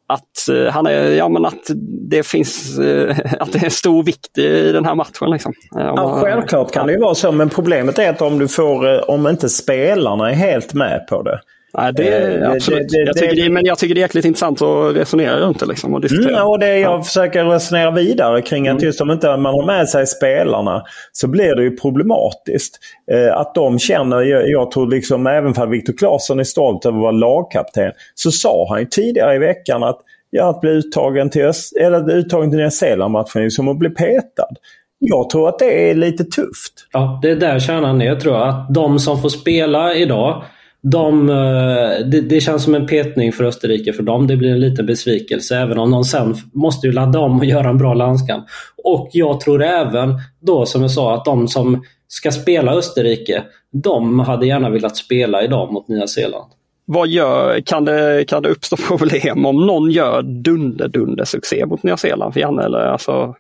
att 0.08 0.50
uh, 0.50 0.68
han 0.68 0.86
är, 0.86 1.12
ja 1.12 1.30
men 1.30 1.46
att 1.46 1.70
det 2.10 2.24
finns, 2.28 2.80
uh, 2.80 3.20
att 3.40 3.52
det 3.52 3.66
är 3.66 3.70
stor 3.70 4.04
vikt 4.04 4.38
i 4.38 4.72
den 4.72 4.86
här 4.86 4.96
matchen. 4.96 5.30
Liksom. 5.30 5.54
Ja, 5.72 6.20
självklart 6.22 6.72
kan 6.72 6.88
det 6.88 6.94
ju 6.94 7.00
vara 7.00 7.16
så, 7.16 7.32
men 7.32 7.50
problemet 7.50 8.00
är 8.00 8.10
att 8.10 8.22
om 8.22 8.40
du 8.40 8.48
får, 8.48 9.10
om 9.10 9.28
inte 9.28 9.50
spelarna 9.50 10.32
är 10.32 10.36
helt 10.36 10.74
med 10.74 11.08
på 11.08 11.22
det, 11.22 11.40
Nej, 11.78 11.94
det, 11.94 12.36
eh, 12.36 12.52
absolut. 12.52 12.90
Det, 12.90 12.98
det, 12.98 13.06
jag 13.06 13.18
tycker 13.18 13.44
det, 13.44 13.50
men 13.50 13.66
jag 13.66 13.78
tycker 13.78 13.96
det 13.96 14.00
är 14.00 14.02
jäkligt 14.02 14.26
intressant 14.26 14.62
att 14.62 14.96
resonera 14.96 15.40
runt 15.40 15.60
det. 15.60 15.66
Liksom, 15.66 15.94
och 15.94 16.02
diskutera. 16.02 16.36
Mm, 16.36 16.48
och 16.48 16.60
det 16.60 16.80
jag 16.80 17.00
ja. 17.00 17.04
försöker 17.04 17.46
resonera 17.46 17.92
vidare 17.92 18.42
kring 18.42 18.68
att 18.68 18.72
mm. 18.72 18.86
just 18.86 19.02
om 19.02 19.12
inte 19.12 19.38
man 19.38 19.54
har 19.54 19.66
med 19.66 19.90
sig 19.90 20.08
spelarna 20.08 20.84
så 21.12 21.28
blir 21.28 21.56
det 21.56 21.64
ju 21.64 21.78
problematiskt. 21.78 22.80
Eh, 23.12 23.38
att 23.38 23.56
de 23.56 23.80
känner, 23.80 24.22
jag, 24.22 24.50
jag 24.50 24.72
tror 24.72 24.92
liksom 24.92 25.28
även 25.28 25.54
för 25.54 25.68
Viktor 25.68 25.94
Claesson 25.94 26.40
är 26.40 26.44
stolt 26.44 26.86
över 26.86 26.98
att 26.98 27.02
vara 27.02 27.12
lagkapten, 27.12 27.92
så 28.16 28.32
sa 28.32 28.68
han 28.70 28.80
ju 28.80 28.86
tidigare 28.86 29.36
i 29.36 29.40
veckan 29.40 29.84
att 29.84 30.00
ja, 30.30 30.50
att 30.50 30.62
bli 30.62 30.70
uttagen 30.70 31.30
till, 31.30 31.52
eller 31.82 32.12
uttagen 32.12 32.50
till 32.50 32.60
Nya 32.60 32.72
Zeeland-matchen 32.72 33.42
är 33.42 33.50
som 33.50 33.68
att 33.68 33.78
bli 33.78 33.90
petad. 33.90 34.56
Jag 35.00 35.30
tror 35.30 35.50
att 35.50 35.60
det 35.60 35.90
är 35.90 35.96
lite 35.96 36.24
tufft. 36.24 36.88
Ja, 36.92 37.20
det 37.22 37.32
är 37.32 37.36
där 37.36 37.60
kärnan 37.60 38.02
är. 38.02 38.06
Jag 38.06 38.20
tror 38.20 38.38
att 38.38 38.74
de 38.74 39.00
som 39.00 39.22
får 39.22 39.30
spela 39.30 39.96
idag 39.96 40.44
de, 40.92 41.30
eh, 41.30 42.06
det, 42.06 42.22
det, 42.22 42.42
känns 42.42 42.64
som 42.64 42.76
en 42.76 42.88
petning 42.88 43.32
för 43.32 43.44
Österrike 43.44 43.94
för 43.94 44.04
dem. 44.04 44.28
Det 44.28 44.38
blir 44.38 44.52
en 44.52 44.60
liten 44.60 44.86
besvikelse 44.86 45.58
även 45.58 45.78
om 45.78 45.92
de 45.92 46.04
sen 46.04 46.36
måste 46.54 46.88
ju 46.88 46.94
ladda 46.94 47.20
om 47.20 47.40
och 47.40 47.46
göra 47.56 47.70
en 47.70 47.78
bra 47.78 47.94
landskamp. 47.94 48.46
Och 48.84 49.10
jag 49.14 49.40
tror 49.40 49.64
även 49.64 50.14
då 50.42 50.66
som 50.66 50.82
jag 50.82 50.92
sa 50.92 51.14
att 51.14 51.26
de 51.26 51.48
som 51.48 51.84
ska 52.08 52.32
spela 52.32 52.72
Österrike, 52.72 53.44
de 53.84 54.20
hade 54.20 54.48
gärna 54.48 54.70
velat 54.70 54.98
spela 54.98 55.44
idag 55.44 55.74
mot 55.74 55.88
Nya 55.88 56.08
Zeeland. 56.08 56.52
Vad 56.86 57.08
gör, 57.08 57.62
kan, 57.62 57.86
det, 57.86 58.26
kan 58.28 58.44
det 58.44 58.50
uppstå 58.50 58.76
problem 58.88 59.46
om 59.46 59.66
någon 59.66 59.92
gör 59.92 60.22
dunder-dunder-succé 60.22 61.66
mot 61.66 61.84
Nya 61.84 61.98
Zeeland 61.98 62.34
för 62.34 62.40
Janne? 62.40 62.64
Eller 62.64 62.80
alltså, 62.80 63.36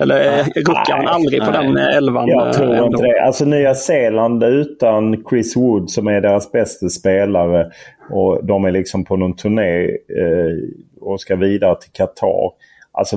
eller 0.00 0.44
ruckar 0.44 0.96
han 0.96 1.08
aldrig 1.08 1.40
på 1.44 1.50
den 1.50 1.76
elvan? 1.76 2.28
Jag 2.28 2.52
tror 2.52 2.74
ändå? 2.74 2.86
inte 2.86 3.02
det. 3.02 3.22
Alltså 3.22 3.44
Nya 3.44 3.74
Zeeland 3.74 4.44
utan 4.44 5.24
Chris 5.30 5.56
Wood 5.56 5.90
som 5.90 6.06
är 6.06 6.20
deras 6.20 6.52
bästa 6.52 6.88
spelare 6.88 7.70
och 8.10 8.44
de 8.44 8.64
är 8.64 8.70
liksom 8.70 9.04
på 9.04 9.16
någon 9.16 9.36
turné 9.36 9.84
eh, 9.84 11.00
och 11.00 11.20
ska 11.20 11.36
vidare 11.36 11.76
till 11.80 11.90
Qatar. 11.92 12.50
Alltså 12.92 13.16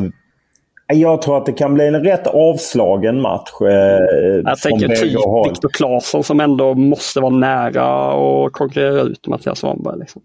jag 0.93 1.21
tror 1.21 1.37
att 1.37 1.45
det 1.45 1.53
kan 1.53 1.73
bli 1.73 1.87
en 1.87 2.03
rätt 2.03 2.27
avslagen 2.27 3.21
match. 3.21 3.49
Eh, 3.61 3.67
jag 4.45 4.57
tänker 4.57 4.87
typ 4.87 5.19
Viktor 5.49 5.69
Claesson 5.69 6.23
som 6.23 6.39
ändå 6.39 6.73
måste 6.73 7.19
vara 7.19 7.35
nära 7.35 8.13
och 8.13 8.51
konkurrera 8.51 9.01
ut 9.01 9.27
Mattias 9.27 9.59
Svanberg. 9.59 9.99
Liksom. 9.99 10.21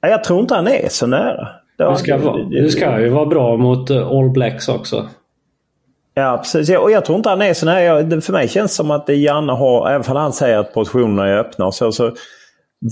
Jag 0.00 0.24
tror 0.24 0.40
inte 0.40 0.54
han 0.54 0.68
är 0.68 0.88
så 0.88 1.06
nära. 1.06 1.48
Det 1.78 1.96
ska, 1.96 2.16
det 2.50 2.70
ska 2.70 3.00
ju 3.00 3.08
vara 3.08 3.26
bra 3.26 3.56
mot 3.56 3.90
eh, 3.90 4.08
All 4.08 4.30
Blacks 4.30 4.68
också. 4.68 5.08
Ja 6.20 6.38
precis. 6.38 6.76
Och 6.76 6.90
jag 6.90 7.04
tror 7.04 7.16
inte 7.16 7.28
han 7.28 7.42
är 7.42 7.54
sån 7.54 7.68
här. 7.68 8.20
För 8.20 8.32
mig 8.32 8.48
känns 8.48 8.70
det 8.70 8.76
som 8.76 8.90
att 8.90 9.06
det 9.06 9.14
Janne 9.14 9.52
har, 9.52 9.90
även 9.90 10.10
om 10.10 10.16
han 10.16 10.32
säger 10.32 10.58
att 10.58 10.74
positionerna 10.74 11.28
är 11.28 11.36
öppna 11.36 11.66
och 11.66 11.74
så, 11.74 11.92
så 11.92 12.12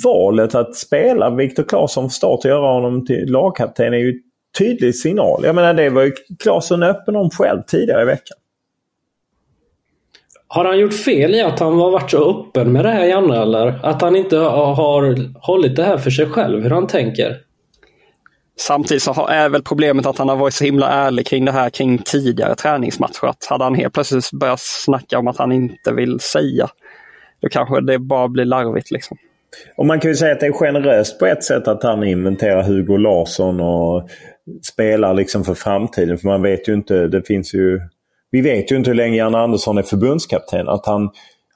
valet 0.04 0.54
att 0.54 0.74
spela 0.76 1.30
Viktor 1.30 1.62
Claesson 1.62 2.02
från 2.02 2.10
start 2.10 2.38
och 2.44 2.50
göra 2.50 2.72
honom 2.72 3.06
till 3.06 3.32
lagkapten 3.32 3.94
är 3.94 3.98
ju 3.98 4.08
en 4.08 4.20
tydlig 4.58 4.94
signal. 4.94 5.40
Jag 5.44 5.54
menar 5.54 5.74
det 5.74 5.90
var 5.90 6.02
ju 6.02 6.12
Claesson 6.38 6.82
öppen 6.82 7.16
om 7.16 7.30
själv 7.30 7.62
tidigare 7.66 8.02
i 8.02 8.04
veckan. 8.04 8.36
Har 10.48 10.64
han 10.64 10.78
gjort 10.78 10.94
fel 10.94 11.34
i 11.34 11.42
att 11.42 11.58
han 11.58 11.80
har 11.80 11.90
varit 11.90 12.10
så 12.10 12.30
öppen 12.30 12.72
med 12.72 12.84
det 12.84 12.90
här 12.90 13.04
Janne 13.04 13.42
eller? 13.42 13.80
Att 13.82 14.02
han 14.02 14.16
inte 14.16 14.36
har 14.36 15.46
hållit 15.46 15.76
det 15.76 15.84
här 15.84 15.98
för 15.98 16.10
sig 16.10 16.26
själv, 16.26 16.62
hur 16.62 16.70
han 16.70 16.86
tänker? 16.86 17.36
Samtidigt 18.60 19.02
så 19.02 19.26
är 19.26 19.48
väl 19.48 19.62
problemet 19.62 20.06
att 20.06 20.18
han 20.18 20.28
har 20.28 20.36
varit 20.36 20.54
så 20.54 20.64
himla 20.64 20.88
ärlig 20.88 21.26
kring 21.26 21.44
det 21.44 21.52
här 21.52 21.70
kring 21.70 21.98
tidigare 21.98 22.54
träningsmatcher. 22.54 23.26
Att 23.26 23.44
hade 23.44 23.64
han 23.64 23.74
helt 23.74 23.94
plötsligt 23.94 24.32
börjat 24.32 24.60
snacka 24.60 25.18
om 25.18 25.28
att 25.28 25.36
han 25.36 25.52
inte 25.52 25.92
vill 25.92 26.20
säga, 26.20 26.68
då 27.40 27.48
kanske 27.48 27.80
det 27.80 27.98
bara 27.98 28.28
blir 28.28 28.44
larvigt. 28.44 28.90
Liksom. 28.90 29.16
Och 29.76 29.86
Man 29.86 30.00
kan 30.00 30.10
ju 30.10 30.14
säga 30.14 30.32
att 30.32 30.40
det 30.40 30.46
är 30.46 30.52
generöst 30.52 31.18
på 31.18 31.26
ett 31.26 31.44
sätt 31.44 31.68
att 31.68 31.82
han 31.82 32.04
inventerar 32.04 32.62
Hugo 32.62 32.96
Larsson 32.96 33.60
och 33.60 34.08
spelar 34.62 35.14
liksom 35.14 35.44
för 35.44 35.54
framtiden. 35.54 36.18
För 36.18 36.28
man 36.28 36.42
vet 36.42 36.68
ju 36.68 36.74
inte, 36.74 37.08
det 37.08 37.26
finns 37.26 37.54
ju... 37.54 37.80
Vi 38.30 38.40
vet 38.40 38.72
ju 38.72 38.76
inte 38.76 38.90
hur 38.90 38.94
länge 38.94 39.16
Jan 39.16 39.34
Andersson 39.34 39.78
är 39.78 39.82
förbundskapten. 39.82 40.68
Att 40.68 40.86
han 40.86 41.10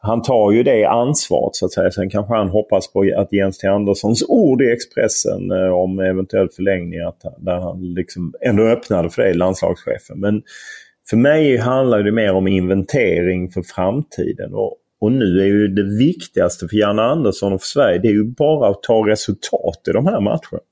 han 0.05 0.23
tar 0.23 0.53
ju 0.53 0.63
det 0.63 0.85
ansvaret 0.85 1.55
så 1.55 1.67
att 1.67 1.73
säga. 1.73 1.91
Sen 1.91 2.11
kanske 2.11 2.35
han 2.35 2.49
hoppas 2.49 2.93
på 2.93 3.13
att 3.17 3.33
Jens 3.33 3.59
T 3.59 3.67
Anderssons 3.69 4.25
ord 4.29 4.63
i 4.63 4.73
Expressen 4.73 5.51
eh, 5.51 5.73
om 5.73 5.99
eventuell 5.99 6.49
förlängning, 6.49 7.01
att, 7.01 7.21
där 7.39 7.61
han 7.61 7.95
liksom 7.95 8.35
ändå 8.41 8.63
öppnade 8.63 9.11
för 9.11 9.23
det, 9.23 9.35
landslagschefen. 9.35 10.21
Men 10.21 10.43
för 11.11 11.17
mig 11.17 11.57
handlar 11.57 12.03
det 12.03 12.13
mer 12.13 12.33
om 12.33 12.49
inventering 12.49 13.51
för 13.51 13.63
framtiden. 13.63 14.55
Och, 14.55 14.77
och 15.01 15.13
nu 15.13 15.41
är 15.41 15.47
ju 15.47 15.69
det 15.69 15.97
viktigaste 15.99 16.69
för 16.69 16.77
Janne 16.77 17.03
Andersson 17.03 17.53
och 17.53 17.61
för 17.61 17.69
Sverige, 17.69 17.99
det 17.99 18.09
är 18.09 18.13
ju 18.13 18.25
bara 18.25 18.69
att 18.71 18.83
ta 18.83 19.09
resultat 19.09 19.81
i 19.89 19.93
de 19.93 20.07
här 20.07 20.21
matcherna. 20.21 20.63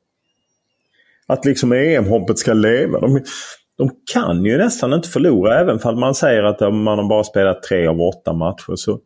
Att 1.27 1.45
liksom 1.45 1.73
EM-hoppet 1.73 2.39
ska 2.39 2.53
leva. 2.53 3.01
De, 3.01 3.21
de 3.79 3.91
kan 4.13 4.45
ju 4.45 4.59
nästan 4.59 4.93
inte 4.93 5.09
förlora 5.09 5.61
även 5.61 5.79
om 5.85 6.01
man 6.01 6.15
säger 6.15 6.43
att 6.43 6.61
man 6.61 6.99
har 6.99 7.09
bara 7.09 7.25
spelat 7.25 7.63
tre 7.63 7.87
av 7.87 8.01
åtta 8.01 8.33
matcher. 8.33 8.77
Så 8.77 9.01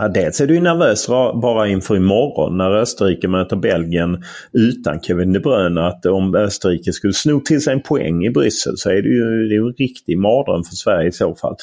Ja, 0.00 0.08
dels 0.08 0.40
är 0.40 0.46
du 0.46 0.60
nervös 0.60 1.06
bara 1.42 1.68
inför 1.68 1.96
imorgon 1.96 2.56
när 2.56 2.70
Österrike 2.70 3.28
möter 3.28 3.56
Belgien 3.56 4.24
utan 4.52 5.00
Kevin 5.00 5.32
De 5.32 5.40
Bruyne. 5.40 5.86
Att 5.86 6.06
om 6.06 6.34
Österrike 6.34 6.92
skulle 6.92 7.12
sno 7.12 7.40
till 7.40 7.60
sig 7.60 7.72
en 7.72 7.82
poäng 7.82 8.24
i 8.24 8.30
Bryssel 8.30 8.76
så 8.76 8.90
är 8.90 9.02
det 9.02 9.08
ju, 9.08 9.48
det 9.48 9.54
är 9.54 9.60
en 9.60 9.72
riktig 9.72 10.18
mardröm 10.18 10.64
för 10.64 10.74
Sverige 10.74 11.08
i 11.08 11.12
så 11.12 11.34
fall. 11.34 11.56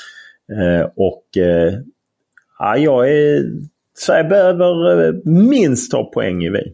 Eh, 0.51 0.87
och 0.95 1.37
eh, 1.37 1.73
ja, 2.59 2.77
jag 2.77 3.11
är, 3.11 3.43
Sverige 3.97 4.23
behöver 4.23 5.07
eh, 5.07 5.13
minst 5.25 5.91
ta 5.91 6.03
poäng 6.03 6.43
i 6.43 6.49
Wien. 6.49 6.73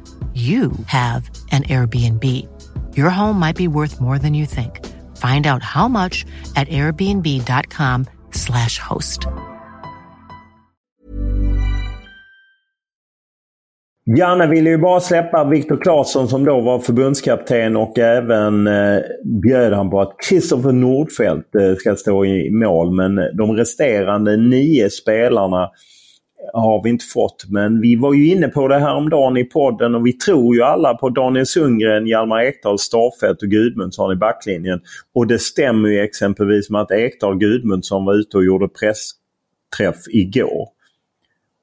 you 0.33 0.71
have 0.85 1.29
an 1.51 1.63
Airbnb. 1.63 2.47
Your 2.95 3.09
home 3.09 3.37
might 3.37 3.57
be 3.57 3.67
worth 3.67 3.99
more 3.99 4.17
than 4.17 4.33
you 4.33 4.45
think. 4.45 4.79
Find 5.17 5.45
out 5.45 5.61
how 5.61 5.89
much 5.89 6.25
at 6.55 6.69
airbnb.com 6.69 8.05
slash 8.31 8.79
host. 8.79 9.27
Janne 14.05 14.47
ville 14.47 14.69
ju 14.69 14.77
bara 14.77 14.99
släppa 14.99 15.43
Viktor 15.43 15.77
Claesson 15.77 16.27
som 16.27 16.45
då 16.45 16.61
var 16.61 16.79
förbundskapten 16.79 17.75
och 17.75 17.99
även 17.99 18.67
eh, 18.67 18.99
bjöd 19.23 19.73
han 19.73 19.89
på 19.89 20.01
att 20.01 20.15
Kristoffer 20.29 20.71
Nordfeldt 20.71 21.55
eh, 21.55 21.75
ska 21.75 21.95
stå 21.95 22.25
i 22.25 22.51
mål. 22.51 22.91
Men 22.95 23.15
de 23.15 23.51
resterande 23.51 24.37
nio 24.37 24.89
spelarna 24.89 25.69
har 26.53 26.83
vi 26.83 26.89
inte 26.89 27.05
fått. 27.05 27.45
Men 27.49 27.81
vi 27.81 27.95
var 27.95 28.13
ju 28.13 28.31
inne 28.31 28.47
på 28.47 28.67
det 28.67 28.79
här 28.79 28.95
om 28.95 29.09
dagen 29.09 29.37
i 29.37 29.43
podden 29.43 29.95
och 29.95 30.07
vi 30.07 30.13
tror 30.13 30.55
ju 30.55 30.61
alla 30.61 30.93
på 30.93 31.09
Daniel 31.09 31.45
Sundgren, 31.45 32.07
Hjalmar 32.07 32.41
Ekdal, 32.41 32.79
Starfelt 32.79 33.41
och 33.41 33.49
Gudmundsson 33.49 34.13
i 34.13 34.15
backlinjen. 34.15 34.81
Och 35.13 35.27
det 35.27 35.39
stämmer 35.39 35.89
ju 35.89 35.99
exempelvis 35.99 36.69
med 36.69 36.81
att 36.81 36.91
Ekdal 36.91 37.33
och 37.33 37.39
Gudmundsson 37.39 38.05
var 38.05 38.13
ute 38.13 38.37
och 38.37 38.45
gjorde 38.45 38.67
pressträff 38.67 40.07
igår. 40.09 40.67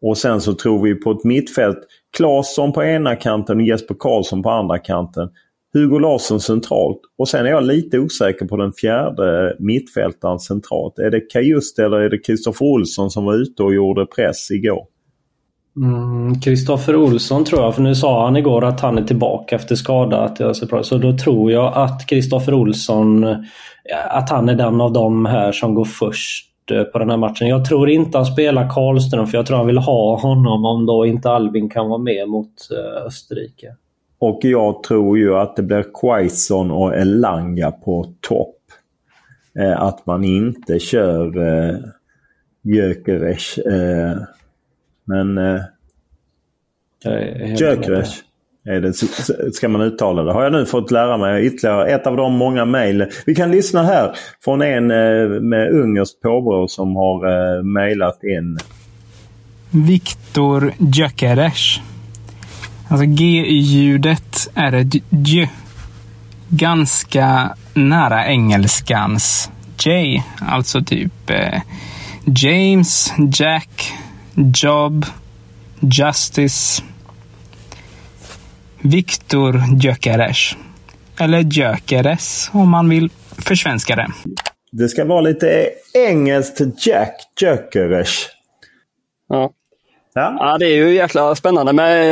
Och 0.02 0.18
sen 0.18 0.40
så 0.40 0.54
tror 0.54 0.82
vi 0.82 0.94
på 0.94 1.10
ett 1.10 1.24
mittfält. 1.24 1.78
Claesson 2.16 2.72
på 2.72 2.84
ena 2.84 3.16
kanten 3.16 3.56
och 3.56 3.62
Jesper 3.62 3.96
Karlsson 3.98 4.42
på 4.42 4.50
andra 4.50 4.78
kanten. 4.78 5.30
Hugo 5.72 5.98
Larsson 5.98 6.40
centralt. 6.40 7.00
Och 7.18 7.28
sen 7.28 7.46
är 7.46 7.50
jag 7.50 7.64
lite 7.64 7.98
osäker 7.98 8.46
på 8.46 8.56
den 8.56 8.72
fjärde 8.72 9.56
mittfältaren 9.58 10.38
centralt. 10.38 10.98
Är 10.98 11.10
det 11.10 11.20
Kajust 11.20 11.78
eller 11.78 11.96
är 11.96 12.10
det 12.10 12.18
Kristoffer 12.18 12.66
Olsson 12.66 13.10
som 13.10 13.24
var 13.24 13.34
ute 13.34 13.62
och 13.62 13.74
gjorde 13.74 14.06
press 14.06 14.50
igår? 14.50 14.86
Mm, 15.76 16.40
Kristoffer 16.40 16.94
mm, 16.94 17.04
Olsson 17.04 17.44
tror 17.44 17.62
jag, 17.62 17.74
för 17.74 17.82
nu 17.82 17.94
sa 17.94 18.24
han 18.24 18.36
igår 18.36 18.64
att 18.64 18.80
han 18.80 18.98
är 18.98 19.02
tillbaka 19.02 19.56
efter 19.56 19.74
skada. 19.74 20.20
Att 20.20 20.40
jag 20.40 20.56
ser 20.56 20.82
Så 20.82 20.98
då 20.98 21.16
tror 21.16 21.52
jag 21.52 21.72
att 21.74 22.06
Kristoffer 22.06 22.54
Olsson, 22.54 23.24
eh, 23.24 23.36
att 24.10 24.30
han 24.30 24.48
är 24.48 24.54
den 24.54 24.80
av 24.80 24.92
dem 24.92 25.26
här 25.26 25.52
som 25.52 25.74
går 25.74 25.84
först 25.84 26.70
eh, 26.70 26.82
på 26.82 26.98
den 26.98 27.10
här 27.10 27.16
matchen. 27.16 27.48
Jag 27.48 27.64
tror 27.64 27.90
inte 27.90 28.18
han 28.18 28.26
spelar 28.26 28.70
Karlström 28.70 29.26
för 29.26 29.38
jag 29.38 29.46
tror 29.46 29.56
han 29.56 29.66
vill 29.66 29.78
ha 29.78 30.20
honom 30.20 30.64
om 30.64 30.86
då 30.86 31.06
inte 31.06 31.30
Albin 31.30 31.70
kan 31.70 31.88
vara 31.88 31.98
med 31.98 32.28
mot 32.28 32.52
eh, 32.70 33.06
Österrike. 33.06 33.74
Och 34.18 34.40
jag 34.42 34.82
tror 34.82 35.18
ju 35.18 35.34
att 35.34 35.56
det 35.56 35.62
blir 35.62 35.84
Quaison 36.00 36.70
och 36.70 36.96
Elanga 36.96 37.70
på 37.70 38.14
topp. 38.20 38.56
Eh, 39.58 39.82
att 39.82 40.06
man 40.06 40.24
inte 40.24 40.78
kör 40.78 41.38
eh, 41.38 41.76
Gyökeres. 42.62 43.58
Eh, 43.58 44.16
men... 45.04 45.38
Eh, 45.38 45.60
Gyökeres 47.54 48.22
är 48.64 48.80
det, 48.80 48.92
ska 49.54 49.68
man 49.68 49.80
uttala 49.80 50.22
det. 50.22 50.32
Har 50.32 50.42
jag 50.42 50.52
nu 50.52 50.66
fått 50.66 50.90
lära 50.90 51.16
mig 51.16 51.46
ytterligare 51.46 51.90
ett 51.90 52.06
av 52.06 52.16
de 52.16 52.32
många 52.32 52.64
mejl. 52.64 53.06
Vi 53.26 53.34
kan 53.34 53.50
lyssna 53.50 53.82
här 53.82 54.16
från 54.44 54.62
en 54.62 54.90
eh, 54.90 55.40
med 55.40 55.70
ungerskt 55.70 56.20
påbrå 56.20 56.68
som 56.68 56.96
har 56.96 57.26
eh, 57.26 57.62
mejlat 57.62 58.24
in. 58.24 58.58
Viktor 59.70 60.72
Gyökeres. 60.78 61.80
Alltså 62.88 63.06
G-ljudet 63.06 64.48
är 64.54 64.72
ett 64.72 64.94
J. 65.10 65.48
Ganska 66.48 67.56
nära 67.74 68.26
engelskans 68.26 69.50
J. 69.84 70.22
Alltså 70.40 70.82
typ 70.82 71.30
eh, 71.30 71.60
James, 72.24 73.12
Jack, 73.32 73.92
Job, 74.34 75.06
Justice. 75.80 76.82
Viktor 78.80 79.62
Gyökeres. 79.80 80.56
Eller 81.20 81.40
Gyökeres 81.40 82.50
om 82.52 82.70
man 82.70 82.88
vill 82.88 83.10
försvenska 83.38 83.96
det. 83.96 84.08
Det 84.72 84.88
ska 84.88 85.04
vara 85.04 85.20
lite 85.20 85.70
engelskt 85.94 86.86
Jack 86.86 87.14
Gyökeres. 87.40 88.26
Ja. 89.28 89.52
Ja. 90.14 90.36
ja, 90.38 90.58
det 90.58 90.66
är 90.66 90.76
ju 90.76 90.94
jäkla 90.94 91.34
spännande 91.34 91.72
med 91.72 92.02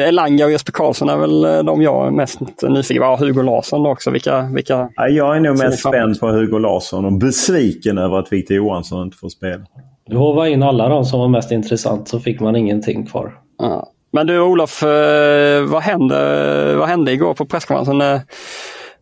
eh, 0.00 0.08
Elanga 0.08 0.44
och 0.44 0.50
Jesper 0.50 0.72
Karlsson 0.72 1.08
är 1.08 1.16
väl 1.16 1.44
eh, 1.44 1.62
de 1.62 1.82
jag 1.82 2.06
är 2.06 2.10
mest 2.10 2.40
nyfiken 2.62 3.02
på. 3.02 3.16
Hugo 3.16 3.42
Larsson 3.42 3.86
också. 3.86 4.10
Vilka, 4.10 4.50
vilka 4.54 4.88
ja, 4.96 5.08
jag 5.08 5.36
är 5.36 5.40
nog 5.40 5.58
mest 5.58 5.78
spänd 5.78 6.20
på 6.20 6.26
Hugo 6.26 6.58
Larsson 6.58 7.04
och 7.04 7.12
besviken 7.12 7.98
över 7.98 8.18
att 8.18 8.32
Victor 8.32 8.56
Johansson 8.56 9.02
inte 9.02 9.16
får 9.16 9.28
spela. 9.28 9.62
Du 10.06 10.16
hovar 10.16 10.46
in 10.46 10.62
alla 10.62 10.88
de 10.88 11.04
som 11.04 11.20
var 11.20 11.28
mest 11.28 11.52
intressant 11.52 12.08
så 12.08 12.20
fick 12.20 12.40
man 12.40 12.56
ingenting 12.56 13.06
kvar. 13.06 13.32
Ja. 13.58 13.88
Men 14.12 14.26
du 14.26 14.40
Olof, 14.40 14.82
eh, 14.82 15.62
vad 15.64 15.82
hände, 15.82 16.74
vad 16.76 16.88
hände 16.88 17.12
igår 17.12 17.34
på 17.34 17.44
presskonferensen? 17.44 18.20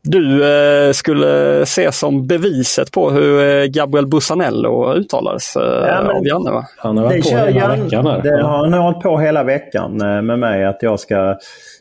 Du 0.03 0.45
eh, 0.45 0.93
skulle 0.93 1.67
se 1.67 1.93
som 1.93 2.27
beviset 2.27 2.93
på 2.93 3.11
hur 3.11 3.41
eh, 3.41 3.67
Gabriel 3.67 4.07
Bussanello 4.07 4.95
uttalades 4.95 5.57
eh, 5.57 5.63
ja, 5.63 6.03
men, 6.03 6.17
av 6.17 6.27
Janne 6.27 6.51
va? 6.51 6.67
Han 6.77 6.97
har 6.97 7.05
varit 7.05 7.31
på 7.31 7.37
hela 7.37 7.51
Jan, 7.51 7.83
veckan. 7.83 8.07
Här. 8.07 8.23
Det 8.23 8.43
har 8.43 8.59
han 8.59 8.73
hållit 8.73 9.01
på 9.01 9.19
hela 9.19 9.45
veckan 9.45 9.97
med 9.97 10.39
mig 10.39 10.65
att 10.65 10.83
jag 10.83 11.01
ska 11.01 11.37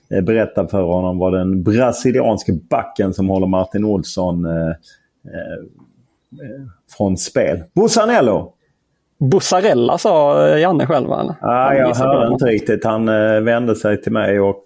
berätta 0.09 0.67
för 0.67 0.81
honom 0.81 1.17
vad 1.17 1.33
den 1.33 1.63
brasilianske 1.63 2.53
backen 2.69 3.13
som 3.13 3.29
håller 3.29 3.47
Martin 3.47 3.85
Olsson 3.85 4.45
eh, 4.45 4.69
eh, 4.69 5.63
från 6.97 7.17
spel. 7.17 7.63
Bussanello! 7.75 8.53
Bussarella 9.19 9.97
sa 9.97 10.47
Janne 10.57 10.85
själv 10.85 11.11
eller? 11.11 11.35
Ah, 11.41 11.73
jag 11.73 11.95
hörde 11.95 12.33
inte 12.33 12.45
riktigt. 12.45 12.83
Han 12.83 13.09
eh, 13.09 13.39
vände 13.41 13.75
sig 13.75 14.01
till 14.01 14.11
mig 14.11 14.39
och 14.39 14.63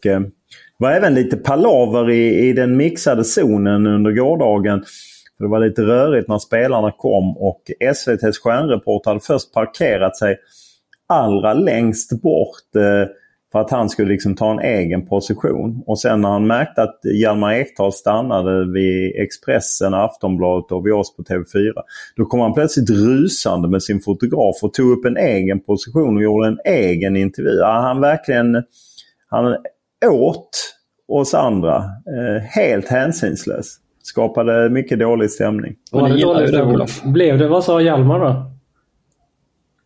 det 0.79 0.85
var 0.85 0.91
även 0.91 1.13
lite 1.13 1.37
palaver 1.37 2.09
i, 2.09 2.49
i 2.49 2.53
den 2.53 2.77
mixade 2.77 3.23
zonen 3.23 3.87
under 3.87 4.11
gårdagen. 4.11 4.83
Det 5.39 5.47
var 5.47 5.59
lite 5.59 5.81
rörigt 5.81 6.27
när 6.27 6.39
spelarna 6.39 6.91
kom 6.91 7.37
och 7.37 7.61
SVTs 7.79 8.39
stjärnreporter 8.39 9.09
hade 9.09 9.19
först 9.19 9.53
parkerat 9.53 10.17
sig 10.17 10.37
allra 11.07 11.53
längst 11.53 12.21
bort 12.21 12.75
eh, 12.75 13.09
för 13.51 13.59
att 13.59 13.71
han 13.71 13.89
skulle 13.89 14.11
liksom 14.11 14.35
ta 14.35 14.51
en 14.51 14.59
egen 14.59 15.05
position. 15.05 15.83
Och 15.85 15.99
sen 15.99 16.21
när 16.21 16.29
han 16.29 16.47
märkte 16.47 16.81
att 16.83 16.99
Hjalmar 17.21 17.53
Ekdal 17.53 17.93
stannade 17.93 18.71
vid 18.73 19.15
Expressen, 19.15 19.93
Aftonbladet 19.93 20.71
och 20.71 20.85
vid 20.85 20.93
oss 20.93 21.15
på 21.15 21.23
TV4. 21.23 21.73
Då 22.15 22.25
kom 22.25 22.39
han 22.39 22.53
plötsligt 22.53 22.89
rusande 22.89 23.67
med 23.67 23.83
sin 23.83 23.99
fotograf 23.99 24.55
och 24.61 24.73
tog 24.73 24.91
upp 24.91 25.05
en 25.05 25.17
egen 25.17 25.59
position 25.59 26.17
och 26.17 26.23
gjorde 26.23 26.47
en 26.47 26.59
egen 26.65 27.17
intervju. 27.17 27.61
Han 27.61 28.01
verkligen 28.01 28.63
han 29.29 29.55
åt 30.07 30.49
oss 31.07 31.33
andra. 31.33 31.75
Eh, 31.77 32.43
helt 32.43 32.87
hänsynslös. 32.87 33.77
Skapade 34.03 34.69
mycket 34.69 34.99
dålig 34.99 35.31
stämning. 35.31 35.75
Var 35.91 36.09
det 36.09 36.21
dålig 36.21 36.49
stämning? 36.49 37.13
Blev 37.13 37.37
det? 37.37 37.47
Vad 37.47 37.63
sa 37.63 37.81
Hjalmar 37.81 38.19
då? 38.19 38.53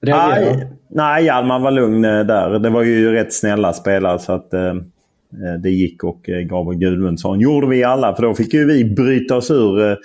Nej, 0.01 0.67
nej, 0.89 1.25
Hjalmar 1.25 1.59
var 1.59 1.71
lugn 1.71 2.05
eh, 2.05 2.23
där. 2.23 2.59
Det 2.59 2.69
var 2.69 2.83
ju 2.83 3.11
rätt 3.11 3.33
snälla 3.33 3.73
spelare 3.73 4.19
så 4.19 4.31
att 4.31 4.53
eh, 4.53 4.61
eh 4.61 5.53
det 5.63 5.69
gick 5.69 6.03
och 6.03 6.29
eh, 6.29 6.39
Gabriel 6.39 6.79
Gudmundsson 6.79 7.39
gjorde 7.39 7.67
vi 7.67 7.83
alla 7.83 8.15
för 8.15 8.23
då 8.23 8.33
fick 8.33 8.53
ju 8.53 8.65
vi 8.65 8.85
bryta 8.85 9.35
oss 9.35 9.51
ur 9.51 9.91
eh, 9.91 9.95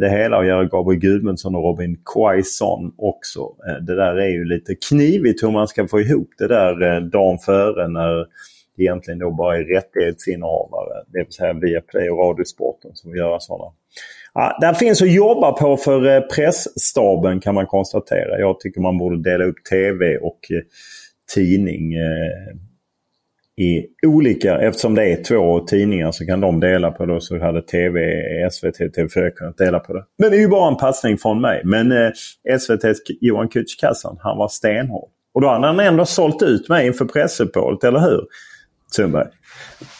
det 0.00 0.10
hela 0.10 0.38
och 0.38 0.46
göra 0.46 0.64
Gabriel 0.64 1.00
Gudmundsson 1.00 1.54
och 1.54 1.62
Robin 1.62 1.96
Quaison 2.14 2.92
också. 2.98 3.40
Eh, 3.40 3.84
det 3.84 3.94
där 3.94 4.16
är 4.16 4.28
ju 4.28 4.44
lite 4.44 4.74
knivigt 4.88 5.42
hur 5.42 5.50
man 5.50 5.68
ska 5.68 5.88
få 5.88 6.00
ihop 6.00 6.28
det 6.38 6.48
där 6.48 7.00
dagen 7.00 7.38
före 7.38 7.88
när 7.88 8.26
egentligen 8.80 9.18
då 9.18 9.30
bara 9.30 9.56
är 9.56 9.64
rättighetsinnehavare, 9.64 11.04
det 11.06 11.18
vill 11.18 11.32
säga 11.32 11.52
Viaplay 11.52 12.10
och 12.10 12.18
Radiosporten 12.18 12.90
som 12.94 13.10
vill 13.10 13.18
göra 13.20 13.40
sådana. 13.40 13.72
Ja, 14.34 14.58
där 14.60 14.74
finns 14.74 15.02
att 15.02 15.12
jobba 15.12 15.52
på 15.52 15.76
för 15.76 16.06
eh, 16.06 16.20
pressstaben 16.20 17.40
kan 17.40 17.54
man 17.54 17.66
konstatera. 17.66 18.38
Jag 18.38 18.60
tycker 18.60 18.80
man 18.80 18.98
borde 18.98 19.30
dela 19.30 19.44
upp 19.44 19.64
TV 19.70 20.18
och 20.18 20.38
eh, 20.50 20.60
tidning 21.34 21.94
eh, 21.94 22.56
i 23.58 23.86
olika, 24.06 24.58
eftersom 24.58 24.94
det 24.94 25.12
är 25.12 25.24
två 25.24 25.60
tidningar 25.60 26.12
så 26.12 26.26
kan 26.26 26.40
de 26.40 26.60
dela 26.60 26.90
på 26.90 27.06
det. 27.06 27.20
Så 27.20 27.38
hade 27.38 27.62
TV, 27.62 28.00
SVT, 28.50 28.80
TV4 28.80 29.30
kunnat 29.30 29.58
dela 29.58 29.78
på 29.78 29.92
det. 29.92 30.04
Men 30.18 30.30
det 30.30 30.36
är 30.36 30.40
ju 30.40 30.48
bara 30.48 30.68
en 30.68 30.76
passning 30.76 31.18
från 31.18 31.40
mig. 31.40 31.62
Men 31.64 31.92
eh, 31.92 32.10
SVTs 32.48 32.98
Johan 33.20 33.48
Kücükaslan, 33.48 34.16
han 34.20 34.38
var 34.38 34.48
stenhård. 34.48 35.08
Och 35.34 35.40
då 35.40 35.48
hade 35.48 35.66
han 35.66 35.80
ändå 35.80 36.04
sålt 36.04 36.42
ut 36.42 36.68
mig 36.68 36.86
inför 36.86 37.04
pressuppehållet, 37.04 37.84
eller 37.84 38.00
hur? 38.00 38.26
Sundberg. 38.96 39.26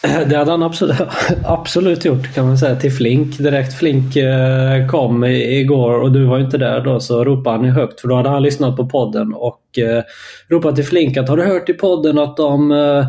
Det 0.01 0.35
hade 0.35 0.51
han 0.51 0.63
absolut, 0.63 0.97
absolut 1.45 2.05
gjort 2.05 2.33
kan 2.33 2.47
man 2.47 2.57
säga 2.57 2.75
till 2.75 2.91
Flink. 2.91 3.37
Direkt 3.37 3.73
Flink 3.73 4.15
eh, 4.15 4.87
kom 4.87 5.23
igår 5.23 6.01
och 6.01 6.11
du 6.11 6.25
var 6.25 6.39
inte 6.39 6.57
där 6.57 6.81
då 6.81 6.99
så 6.99 7.23
ropade 7.23 7.57
han 7.57 7.65
högt 7.65 8.01
för 8.01 8.07
då 8.07 8.15
hade 8.15 8.29
han 8.29 8.43
lyssnat 8.43 8.77
på 8.77 8.89
podden 8.89 9.33
och 9.33 9.79
eh, 9.79 10.03
ropade 10.49 10.75
till 10.75 10.85
Flink 10.85 11.17
att 11.17 11.29
har 11.29 11.37
du 11.37 11.43
hört 11.43 11.69
i 11.69 11.73
podden 11.73 12.19
att 12.19 12.37
de 12.37 12.71
eh, 12.71 13.05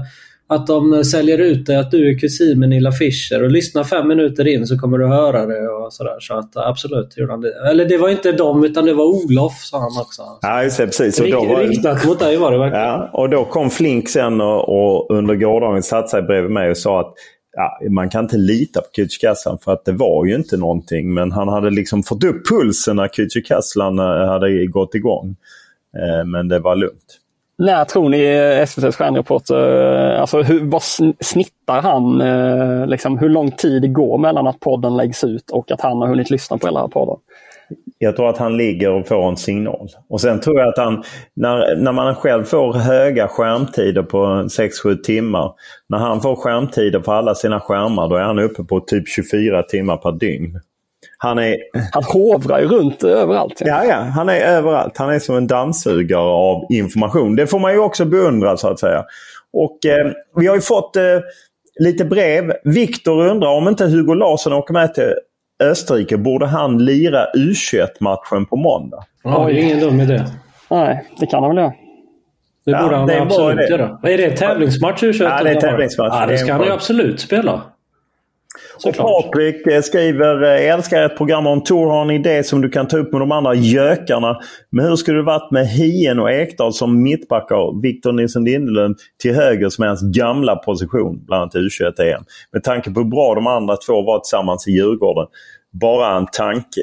att 0.50 0.66
de 0.66 1.04
säljer 1.04 1.38
ut 1.38 1.66
det, 1.66 1.80
att 1.80 1.90
du 1.90 2.10
är 2.10 2.18
kusin 2.18 2.58
med 2.58 2.68
Nilla 2.68 2.92
Fischer 2.92 3.42
och 3.42 3.50
lyssna 3.50 3.84
fem 3.84 4.08
minuter 4.08 4.48
in 4.48 4.66
så 4.66 4.78
kommer 4.78 4.98
du 4.98 5.06
höra 5.06 5.46
det 5.46 5.68
och 5.68 5.92
sådär. 5.92 6.16
Så 6.20 6.34
att 6.34 6.56
absolut 6.56 7.18
gjorde 7.18 7.32
han 7.32 7.40
det. 7.40 7.70
Eller 7.70 7.84
det 7.84 7.98
var 7.98 8.08
inte 8.08 8.32
dem 8.32 8.64
utan 8.64 8.84
det 8.84 8.94
var 8.94 9.04
Olof 9.04 9.52
sa 9.52 9.78
han 9.78 10.00
också. 10.00 10.22
Ja, 10.40 10.64
just 10.64 10.76
det, 10.76 10.86
precis. 10.86 11.20
Och 11.20 11.30
då 11.30 11.44
var... 11.44 11.60
Riktat 11.60 12.06
mot 12.06 12.18
dig 12.18 12.36
var 12.36 12.52
det 12.52 12.58
verkligen. 12.58 12.84
Ja, 12.84 13.10
och 13.12 13.30
då 13.30 13.44
kom 13.44 13.70
Flink 13.70 14.08
sen 14.08 14.40
och, 14.40 14.68
och 14.68 15.16
under 15.18 15.34
gårdagen 15.34 15.82
satte 15.82 16.08
sig 16.08 16.22
bredvid 16.22 16.50
mig 16.50 16.70
och 16.70 16.76
sa 16.76 17.00
att 17.00 17.14
ja, 17.52 17.88
man 17.90 18.10
kan 18.10 18.24
inte 18.24 18.36
lita 18.36 18.80
på 18.80 18.86
Kücükaslan 18.96 19.58
för 19.64 19.72
att 19.72 19.84
det 19.84 19.92
var 19.92 20.26
ju 20.26 20.34
inte 20.34 20.56
någonting. 20.56 21.14
Men 21.14 21.32
han 21.32 21.48
hade 21.48 21.70
liksom 21.70 22.02
fått 22.02 22.24
upp 22.24 22.48
pulsen 22.48 22.96
när 22.96 23.08
Kücükaslan 23.08 23.98
eh, 23.98 24.28
hade 24.28 24.66
gått 24.66 24.94
igång. 24.94 25.36
Eh, 25.96 26.26
men 26.26 26.48
det 26.48 26.58
var 26.58 26.76
lugnt. 26.76 27.19
När 27.60 27.84
tror 27.84 28.08
ni 28.08 28.24
SVTs 28.62 28.96
stjärnreporter, 28.96 30.12
eh, 30.14 30.20
alltså 30.20 30.42
hur, 30.42 30.70
vad 30.70 30.82
snittar 31.20 31.82
han? 31.82 32.20
Eh, 32.20 32.86
liksom, 32.86 33.18
hur 33.18 33.28
lång 33.28 33.50
tid 33.50 33.82
det 33.82 33.88
går 33.88 34.18
mellan 34.18 34.46
att 34.46 34.60
podden 34.60 34.96
läggs 34.96 35.24
ut 35.24 35.50
och 35.50 35.70
att 35.70 35.80
han 35.80 36.00
har 36.00 36.08
hunnit 36.08 36.30
lyssna 36.30 36.58
på 36.58 36.66
hela 36.66 36.88
podden? 36.88 37.16
Jag 37.98 38.16
tror 38.16 38.28
att 38.28 38.38
han 38.38 38.56
ligger 38.56 38.90
och 38.92 39.08
får 39.08 39.28
en 39.28 39.36
signal. 39.36 39.88
Och 40.08 40.20
sen 40.20 40.40
tror 40.40 40.60
jag 40.60 40.68
att 40.68 40.78
han, 40.78 41.02
när, 41.36 41.76
när 41.76 41.92
man 41.92 42.14
själv 42.14 42.44
får 42.44 42.72
höga 42.72 43.28
skärmtider 43.28 44.02
på 44.02 44.18
6-7 44.26 44.96
timmar. 44.96 45.52
När 45.88 45.98
han 45.98 46.20
får 46.20 46.36
skärmtider 46.36 47.00
på 47.00 47.12
alla 47.12 47.34
sina 47.34 47.60
skärmar 47.60 48.08
då 48.08 48.16
är 48.16 48.22
han 48.22 48.38
uppe 48.38 48.64
på 48.64 48.80
typ 48.80 49.08
24 49.08 49.62
timmar 49.62 49.96
per 49.96 50.12
dygn. 50.12 50.60
Han, 51.22 51.38
är... 51.38 51.56
han 51.92 52.04
hovrar 52.04 52.60
ju 52.60 52.66
runt 52.66 53.04
överallt. 53.04 53.62
Ja. 53.64 53.84
ja, 53.84 53.96
han 53.96 54.28
är 54.28 54.40
överallt. 54.40 54.98
Han 54.98 55.10
är 55.10 55.18
som 55.18 55.36
en 55.36 55.46
dammsugare 55.46 56.20
av 56.20 56.66
information. 56.70 57.36
Det 57.36 57.46
får 57.46 57.58
man 57.58 57.72
ju 57.72 57.78
också 57.78 58.04
beundra 58.04 58.56
så 58.56 58.68
att 58.68 58.80
säga. 58.80 59.04
Och 59.52 59.86
eh, 59.86 60.12
vi 60.36 60.46
har 60.46 60.54
ju 60.54 60.60
fått 60.60 60.96
eh, 60.96 61.02
lite 61.80 62.04
brev. 62.04 62.52
Viktor 62.64 63.26
undrar 63.26 63.48
om 63.48 63.68
inte 63.68 63.84
Hugo 63.84 64.14
Larsson 64.14 64.52
åker 64.52 64.72
med 64.74 64.94
till 64.94 65.14
Österrike. 65.62 66.16
Borde 66.16 66.46
han 66.46 66.84
lira 66.84 67.26
U21-matchen 67.36 68.46
på 68.46 68.56
måndag? 68.56 69.04
Ja, 69.22 69.46
det 69.46 69.52
är 69.52 69.62
ingen 69.62 69.80
dum 69.80 70.00
idé. 70.00 70.24
Nej, 70.70 71.04
det 71.20 71.26
kan 71.26 71.42
han 71.42 71.56
väl 71.56 71.64
göra. 71.64 71.72
Det 72.64 72.72
borde 72.72 72.94
ja, 72.94 72.98
han 72.98 73.06
det 73.06 73.20
absolut 73.20 73.70
göra. 73.70 73.98
Är 74.02 74.18
det 74.18 74.36
tävlingsmatch 74.36 75.02
U21? 75.02 75.22
Ja, 75.22 75.42
det 75.42 75.50
är 75.50 75.60
tävlingsmatch. 75.60 76.14
Ja, 76.20 76.26
det 76.26 76.38
ska 76.38 76.52
han 76.52 76.64
ju 76.64 76.72
absolut 76.72 77.20
spela. 77.20 77.62
Och 78.84 78.96
Patrik 78.96 79.66
eh, 79.66 79.82
skriver, 79.82 80.42
eh, 80.42 80.72
älskar 80.72 81.02
ett 81.02 81.16
program 81.16 81.46
om 81.46 81.64
Tor. 81.64 81.90
Har 81.90 82.02
en 82.02 82.10
idé 82.10 82.44
som 82.44 82.60
du 82.60 82.70
kan 82.70 82.88
ta 82.88 82.98
upp 82.98 83.12
med 83.12 83.20
de 83.20 83.32
andra 83.32 83.54
gökarna. 83.54 84.40
Men 84.70 84.86
hur 84.86 84.96
skulle 84.96 85.18
det 85.18 85.24
varit 85.24 85.50
med 85.50 85.68
Hien 85.68 86.18
och 86.18 86.30
Ekdal 86.30 86.72
som 86.72 87.02
mittbackar 87.02 87.56
och 87.56 87.84
Victor 87.84 88.12
Nilsson 88.12 88.44
Lindelöf 88.44 88.96
till 89.22 89.34
höger 89.34 89.68
som 89.68 89.84
är 89.84 89.88
hans 89.88 90.02
gamla 90.02 90.56
position, 90.56 91.24
bland 91.26 91.42
annat 91.42 91.54
i 91.54 91.58
U21-EM. 91.58 92.22
Med 92.52 92.62
tanke 92.62 92.90
på 92.90 93.00
hur 93.00 93.10
bra 93.10 93.34
de 93.34 93.46
andra 93.46 93.76
två 93.76 94.02
var 94.02 94.18
tillsammans 94.18 94.68
i 94.68 94.70
Djurgården. 94.70 95.26
Bara 95.72 96.16
en 96.16 96.26
tanke. 96.26 96.80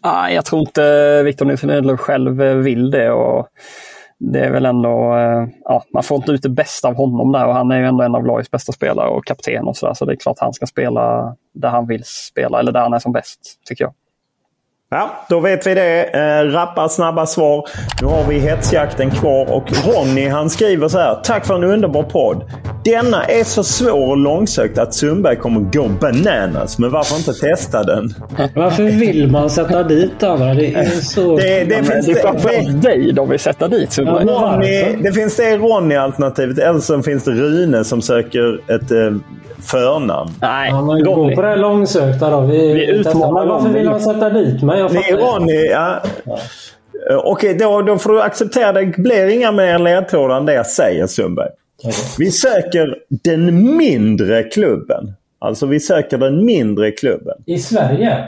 Ah, 0.00 0.28
jag 0.28 0.44
tror 0.44 0.60
inte 0.60 1.22
Victor 1.22 1.46
Nilsson 1.46 1.70
Lindelöf 1.70 2.00
själv 2.00 2.42
eh, 2.42 2.56
vill 2.56 2.90
det. 2.90 3.10
Och 3.10 3.48
det 4.18 4.40
är 4.40 4.50
väl 4.50 4.66
ändå, 4.66 5.16
eh, 5.16 5.48
ja, 5.64 5.84
man 5.92 6.02
får 6.02 6.16
inte 6.16 6.32
ut 6.32 6.42
det 6.42 6.48
bästa 6.48 6.88
av 6.88 6.94
honom 6.94 7.32
där 7.32 7.46
och 7.46 7.54
han 7.54 7.70
är 7.70 7.78
ju 7.78 7.86
ändå 7.86 8.04
en 8.04 8.14
av 8.14 8.26
lagets 8.26 8.50
bästa 8.50 8.72
spelare 8.72 9.08
och 9.08 9.24
kapten 9.24 9.64
och 9.66 9.76
sådär. 9.76 9.94
Så 9.94 10.04
det 10.04 10.12
är 10.12 10.16
klart 10.16 10.38
han 10.38 10.52
ska 10.52 10.66
spela 10.66 11.36
där 11.54 11.68
han 11.68 11.86
vill 11.86 12.02
spela 12.04 12.60
eller 12.60 12.72
där 12.72 12.80
han 12.80 12.94
är 12.94 12.98
som 12.98 13.12
bäst, 13.12 13.40
tycker 13.64 13.84
jag. 13.84 13.92
Ja, 14.90 15.10
då 15.28 15.40
vet 15.40 15.66
vi 15.66 15.74
det. 15.74 16.02
Eh, 16.02 16.44
rappa, 16.44 16.88
snabba 16.88 17.26
svar. 17.26 17.64
Nu 18.02 18.06
har 18.06 18.24
vi 18.28 18.38
hetsjakten 18.38 19.10
kvar 19.10 19.52
och 19.52 19.72
Ronny 19.86 20.28
han 20.28 20.50
skriver 20.50 20.88
så 20.88 20.98
här. 20.98 21.14
Tack 21.24 21.46
för 21.46 21.54
en 21.54 21.64
underbar 21.64 22.02
podd. 22.02 22.44
Denna 22.84 23.24
är 23.24 23.44
så 23.44 23.62
svår 23.62 24.08
och 24.08 24.16
långsökt 24.16 24.78
att 24.78 24.94
Sundberg 24.94 25.36
kommer 25.36 25.60
gå 25.60 25.88
bananas. 25.88 26.78
Men 26.78 26.90
varför 26.90 27.16
inte 27.16 27.32
testa 27.32 27.84
den? 27.84 28.14
Varför 28.54 28.82
vill 28.82 29.30
man 29.30 29.50
sätta 29.50 29.82
dit 29.82 30.22
andra? 30.22 30.54
Det 30.54 30.74
är 30.74 30.84
så... 30.84 31.36
Det, 31.36 31.64
det, 31.64 31.84
finns 31.84 32.06
det 32.06 32.12
är 32.12 32.22
framförallt 32.22 32.82
dig 32.82 33.12
de 33.12 33.28
vill 33.28 33.40
sätta 33.40 33.68
dit 33.68 33.92
Sundberg. 33.92 34.24
Ja, 34.26 34.52
Ronny, 34.54 35.02
det 35.02 35.12
finns 35.12 35.36
det 35.36 35.56
Ronny-alternativet. 35.56 36.58
Eller 36.58 36.80
så 36.80 37.02
finns 37.02 37.24
det 37.24 37.30
Rune 37.30 37.84
som 37.84 38.02
söker 38.02 38.74
ett 38.74 38.90
eh, 38.90 39.38
förnamn. 39.60 40.30
Nej, 40.40 40.70
ja, 40.70 40.82
man 40.82 41.04
går 41.04 41.34
på 41.34 41.42
det 41.42 41.56
långsökta 41.56 42.30
då. 42.30 42.40
Vi, 42.40 42.74
vi 42.74 42.86
utmanar 42.86 43.46
Varför 43.46 43.68
vill 43.68 43.88
han 43.88 44.00
sätta 44.00 44.30
dit 44.30 44.62
mig? 44.62 44.77
Jag 44.78 44.92
Nej, 44.92 45.12
Ronny, 45.12 45.66
ja. 45.66 46.02
ja. 46.24 46.38
Okej, 47.24 47.54
då, 47.54 47.82
då 47.82 47.98
får 47.98 48.12
du 48.12 48.22
acceptera 48.22 48.72
det. 48.72 48.84
Det 48.84 49.02
blir 49.02 49.28
inga 49.28 49.52
mer 49.52 49.78
ledtrådar 49.78 50.36
än 50.36 50.46
det 50.46 50.54
jag 50.54 50.66
säger 50.66 51.06
Sundberg. 51.06 51.48
Okay. 51.78 51.92
Vi 52.18 52.30
söker 52.30 52.96
den 53.08 53.76
mindre 53.76 54.42
klubben. 54.42 55.12
Alltså 55.38 55.66
vi 55.66 55.80
söker 55.80 56.18
den 56.18 56.44
mindre 56.44 56.90
klubben. 56.90 57.36
I 57.46 57.58
Sverige? 57.58 58.24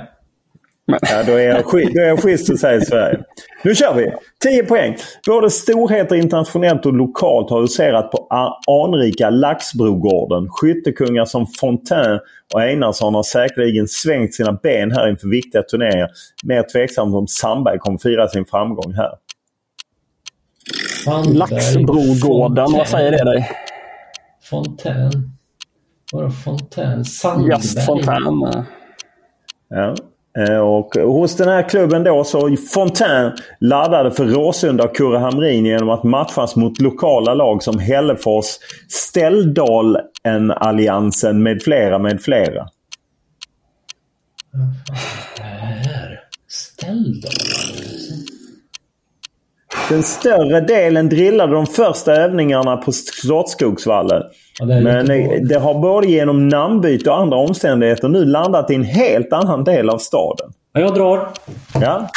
Ja, 1.02 1.22
då 1.26 1.32
är 1.32 1.48
jag, 1.48 1.64
då 1.94 2.00
är 2.00 2.08
jag 2.08 2.22
schysst 2.22 2.50
att 2.50 2.58
säga 2.58 2.80
Sverige. 2.80 3.20
Nu 3.64 3.74
kör 3.74 3.94
vi! 3.94 4.12
10 4.42 4.64
poäng. 4.64 4.96
Både 5.26 5.50
storheter 5.50 6.16
internationellt 6.16 6.86
och 6.86 6.92
lokalt 6.92 7.50
har 7.50 7.60
huserat 7.60 8.10
på 8.10 8.26
anrika 8.66 9.30
Laxbrogården. 9.30 10.48
Skyttekungar 10.50 11.24
som 11.24 11.46
Fontaine 11.46 12.20
och 12.54 12.62
Einarsson 12.62 13.14
har 13.14 13.22
säkerligen 13.22 13.88
svängt 13.88 14.34
sina 14.34 14.52
ben 14.52 14.90
här 14.92 15.10
inför 15.10 15.28
viktiga 15.28 15.62
turneringar. 15.62 16.08
Mer 16.44 16.64
tveksamt 16.72 17.14
om 17.14 17.26
Sandberg 17.26 17.78
kommer 17.78 17.98
fira 17.98 18.28
sin 18.28 18.44
framgång 18.44 18.94
här. 18.94 19.10
Laxbrogården, 21.34 22.72
vad 22.72 22.88
säger 22.88 23.10
det 23.10 23.24
dig? 23.24 23.50
Fontaine. 24.50 25.10
Vadå 26.12 26.30
Fontaine? 26.30 27.04
Sandberg? 27.04 27.50
Just 27.50 27.86
Fontaine. 27.86 28.64
Ja. 29.68 29.94
Eh, 30.38 30.58
och 30.58 30.96
hos 30.96 31.36
den 31.36 31.48
här 31.48 31.68
klubben 31.68 32.04
då 32.04 32.24
så 32.24 32.56
Fontaine 32.56 33.32
laddade 33.60 34.10
för 34.10 34.24
Råsunda 34.24 34.84
och 34.84 34.96
Kurre 34.96 35.18
Hamrin 35.18 35.66
genom 35.66 35.90
att 35.90 36.04
matchas 36.04 36.56
mot 36.56 36.80
lokala 36.80 37.34
lag 37.34 37.62
som 37.62 37.78
Hällefors, 37.78 38.46
Ställdalen-alliansen 38.88 41.42
med 41.42 41.62
flera 41.62 41.98
med 41.98 42.22
flera. 42.22 42.68
Vem 44.52 44.74
fan 44.86 45.46
är 45.46 45.60
det 45.60 45.66
här? 45.88 46.20
Ställdalen? 46.48 47.89
Den 49.90 50.02
större 50.02 50.60
delen 50.60 51.08
drillade 51.08 51.52
de 51.52 51.66
första 51.66 52.12
övningarna 52.12 52.76
på 52.76 52.92
Slottsskogsvallen. 52.92 54.22
Ja, 54.58 54.66
Men 54.66 55.06
det 55.48 55.58
har 55.58 55.74
både 55.74 56.06
genom 56.06 56.48
namnbyte 56.48 57.10
och 57.10 57.18
andra 57.18 57.36
omständigheter 57.36 58.08
nu 58.08 58.24
landat 58.24 58.70
i 58.70 58.74
en 58.74 58.84
helt 58.84 59.32
annan 59.32 59.64
del 59.64 59.90
av 59.90 59.98
staden. 59.98 60.52
Jag 60.72 60.94
drar. 60.94 61.28
Ja. 61.80 62.08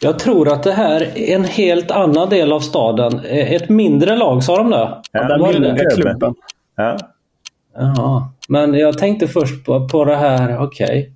Jag 0.00 0.18
tror 0.18 0.52
att 0.52 0.62
det 0.62 0.72
här 0.72 1.18
är 1.18 1.34
en 1.34 1.44
helt 1.44 1.90
annan 1.90 2.28
del 2.28 2.52
av 2.52 2.60
staden. 2.60 3.20
Ett 3.24 3.68
mindre 3.68 4.16
lag, 4.16 4.44
sa 4.44 4.56
de 4.56 4.70
det? 4.70 5.02
Ja, 5.12 5.28
den 5.28 5.62
mindre 5.62 5.90
klubben. 5.90 6.34
Ja. 6.76 6.96
Jaha. 7.78 8.28
Men 8.48 8.74
jag 8.74 8.98
tänkte 8.98 9.28
först 9.28 9.64
på, 9.64 9.88
på 9.88 10.04
det 10.04 10.16
här, 10.16 10.62
okej. 10.62 10.86
Okay. 10.86 11.12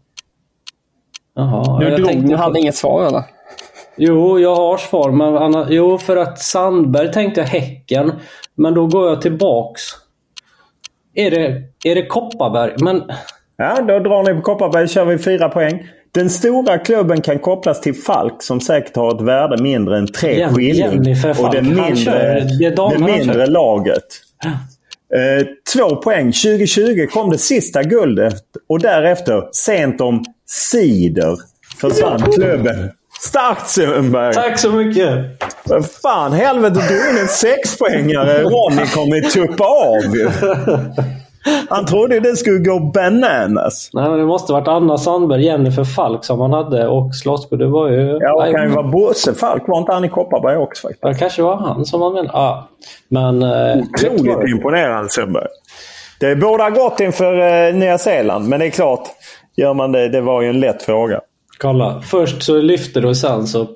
Jaha. 1.35 1.81
Du, 1.81 1.97
drog, 1.97 2.29
du 2.29 2.37
hade 2.37 2.61
inget 2.61 2.77
svar 2.77 3.07
eller? 3.07 3.34
Jo, 3.97 4.39
jag 4.39 4.57
har 4.57 4.79
svar. 4.79 5.11
Men 5.11 5.37
Anna, 5.37 5.67
jo, 5.71 5.99
för 5.99 6.17
att 6.17 6.39
Sandberg 6.39 7.13
tänkte 7.13 7.41
jag 7.41 7.49
Häcken. 7.49 8.13
Men 8.55 8.75
då 8.75 8.87
går 8.87 9.09
jag 9.09 9.23
tillbaks. 9.23 9.83
Är 11.15 11.31
det, 11.31 11.63
är 11.85 11.95
det 11.95 12.07
Kopparberg? 12.07 12.73
Men... 12.79 13.03
Ja, 13.57 13.81
då 13.81 13.99
drar 13.99 14.23
ni 14.23 14.35
på 14.35 14.43
Kopparberg. 14.43 14.89
kör 14.89 15.05
vi 15.05 15.19
fyra 15.19 15.49
poäng. 15.49 15.89
Den 16.15 16.31
stora 16.31 16.79
klubben 16.79 17.21
kan 17.21 17.39
kopplas 17.39 17.81
till 17.81 17.95
Falk 17.95 18.43
som 18.43 18.61
säkert 18.61 18.97
har 18.97 19.15
ett 19.15 19.21
värde 19.21 19.63
mindre 19.63 19.99
än 19.99 20.07
tre 20.07 20.39
Jen, 20.39 20.55
skilling. 20.55 20.99
Och 21.39 21.53
det 21.53 21.63
mindre, 21.63 22.41
det, 22.41 22.71
det 22.71 22.99
mindre 22.99 23.47
laget. 23.47 24.05
Eh, 25.15 25.47
två 25.75 25.97
poäng. 25.97 26.33
2020 26.33 27.07
kom 27.13 27.31
det 27.31 27.39
sista 27.39 27.83
guldet 27.83 28.43
och 28.69 28.81
därefter 28.81 29.49
sent 29.53 30.01
om 30.01 30.25
cider 30.47 31.37
försvann 31.81 32.33
klubben 32.33 32.91
Starkt 33.29 33.69
Sundberg! 33.69 34.35
Tack 34.35 34.59
så 34.59 34.71
mycket! 34.71 35.19
Men 35.65 35.83
fan 35.83 36.33
helvete, 36.33 36.81
du 36.89 37.09
är 37.09 37.23
en 37.23 37.29
sexpoängare 37.29 38.43
Ronny 38.43 38.87
kommer 38.87 39.21
tuppa 39.21 39.65
av 39.65 40.17
ju. 40.17 40.31
Han 41.69 41.87
trodde 41.87 42.21
det 42.21 42.37
skulle 42.37 42.59
gå 42.59 42.79
bananas. 42.81 43.91
Nej, 43.93 44.09
men 44.09 44.19
det 44.19 44.27
måste 44.27 44.53
varit 44.53 44.69
Anna 44.69 44.99
Sandberg, 44.99 45.45
Jennifer 45.45 45.85
Falk 45.85 46.25
som 46.25 46.41
han 46.41 46.53
hade 46.53 46.89
och 46.89 47.15
Slottsbo. 47.15 47.57
Det 47.57 47.67
var 47.67 47.89
ju... 47.89 48.19
Ja, 48.21 48.45
det 48.45 48.53
kan 48.53 48.63
ju 48.63 48.69
vara 48.69 48.89
Bosse 48.89 49.35
Falk. 49.35 49.63
Var 49.67 49.79
inte 49.79 49.93
han 49.93 50.05
i 50.05 50.09
Kopparberg 50.09 50.57
också 50.57 50.89
faktiskt? 50.89 51.03
Det 51.03 51.15
kanske 51.15 51.43
var 51.43 51.57
han 51.57 51.85
som 51.85 52.01
var 52.01 52.11
med. 52.11 52.31
Ja. 52.33 52.69
Men... 53.09 53.43
Eh, 53.43 53.77
Otroligt 53.77 54.49
imponerande 54.51 55.11
Sundberg. 55.11 55.47
Det 56.21 56.37
borde 56.37 56.63
ha 56.63 56.71
gått 56.71 57.01
inför 57.01 57.67
eh, 57.69 57.75
Nya 57.75 57.99
Zeeland, 57.99 58.49
men 58.49 58.61
det 58.61 58.67
är 58.67 58.71
klart. 58.71 59.09
Gör 59.57 59.75
man 59.75 59.93
det, 59.93 60.09
det 60.09 60.21
var 60.21 60.43
ju 60.43 60.49
en 60.49 60.61
lätt 60.61 60.83
fråga. 60.83 61.21
Kolla. 61.59 62.01
Först 62.01 62.43
så 62.43 62.61
lyfter 62.61 63.01
du 63.01 63.09
och 63.09 63.17
sen 63.17 63.47
så... 63.47 63.69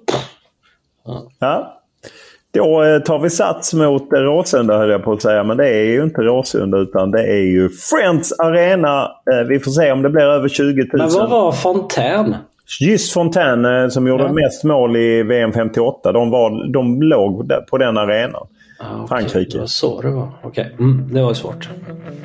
Ja. 1.07 1.23
ja. 1.39 1.75
Då 2.55 2.83
eh, 2.83 2.99
tar 2.99 3.19
vi 3.19 3.31
sats 3.31 3.75
mot 3.75 4.09
Råsunda 4.13 4.79
höll 4.79 4.91
jag 4.91 5.05
på 5.05 5.13
att 5.13 5.23
säga. 5.23 5.45
Men 5.45 5.57
det 5.57 5.69
är 5.69 5.85
ju 5.85 6.03
inte 6.03 6.21
Råsunda 6.21 6.79
utan 6.79 7.11
det 7.11 7.23
är 7.23 7.43
ju 7.43 7.69
Friends 7.69 8.33
Arena. 8.33 9.03
Eh, 9.03 9.47
vi 9.49 9.61
får 9.61 9.71
se 9.71 9.93
om 9.93 10.03
det 10.03 10.11
blir 10.11 10.23
över 10.23 10.49
20 10.49 10.83
000. 10.83 10.89
Men 10.93 11.11
vad 11.11 11.31
var 11.31 11.53
Fontän? 11.53 12.37
Just 12.81 13.13
Fontaine 13.13 13.65
eh, 13.65 13.89
som 13.89 14.07
gjorde 14.07 14.25
ja. 14.25 14.33
mest 14.33 14.65
mål 14.65 14.97
i 14.97 15.23
VM 15.23 15.53
58. 15.53 16.13
De, 16.13 16.31
var, 16.31 16.73
de 16.73 17.03
låg 17.03 17.53
på 17.71 17.79
den 17.79 17.99
arenan. 17.99 18.47
Ah, 18.81 18.95
okay. 18.95 19.07
Frankrike. 19.09 19.53
Det 19.53 19.59
var 19.59 19.67
så 19.67 20.01
det 20.01 20.11
var. 20.11 20.33
Okej, 20.43 20.73
okay. 20.75 20.87
mm, 20.87 21.09
det 21.15 21.23
var 21.23 21.35
svårt. 21.35 21.69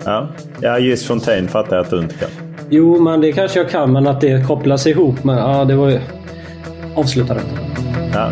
Ja, 0.06 0.28
ja 0.62 0.80
just 0.80 1.06
Fontaine 1.06 1.48
fattar 1.48 1.76
jag 1.76 1.84
att 1.84 1.90
du 1.90 2.00
inte 2.00 2.16
kan. 2.16 2.30
Jo, 2.70 3.02
men 3.02 3.22
det 3.22 3.32
kanske 3.32 3.60
jag 3.60 3.70
kan. 3.70 3.92
Men 3.94 4.08
att 4.08 4.22
det 4.22 4.48
kopplas 4.48 4.88
ihop 4.88 5.24
med... 5.24 5.38
Ja, 5.38 5.66
det 5.66 5.76
var 5.76 5.90
ju... 5.90 6.00
Avsluta 6.96 7.34
det. 7.34 7.42
Ja. 8.14 8.32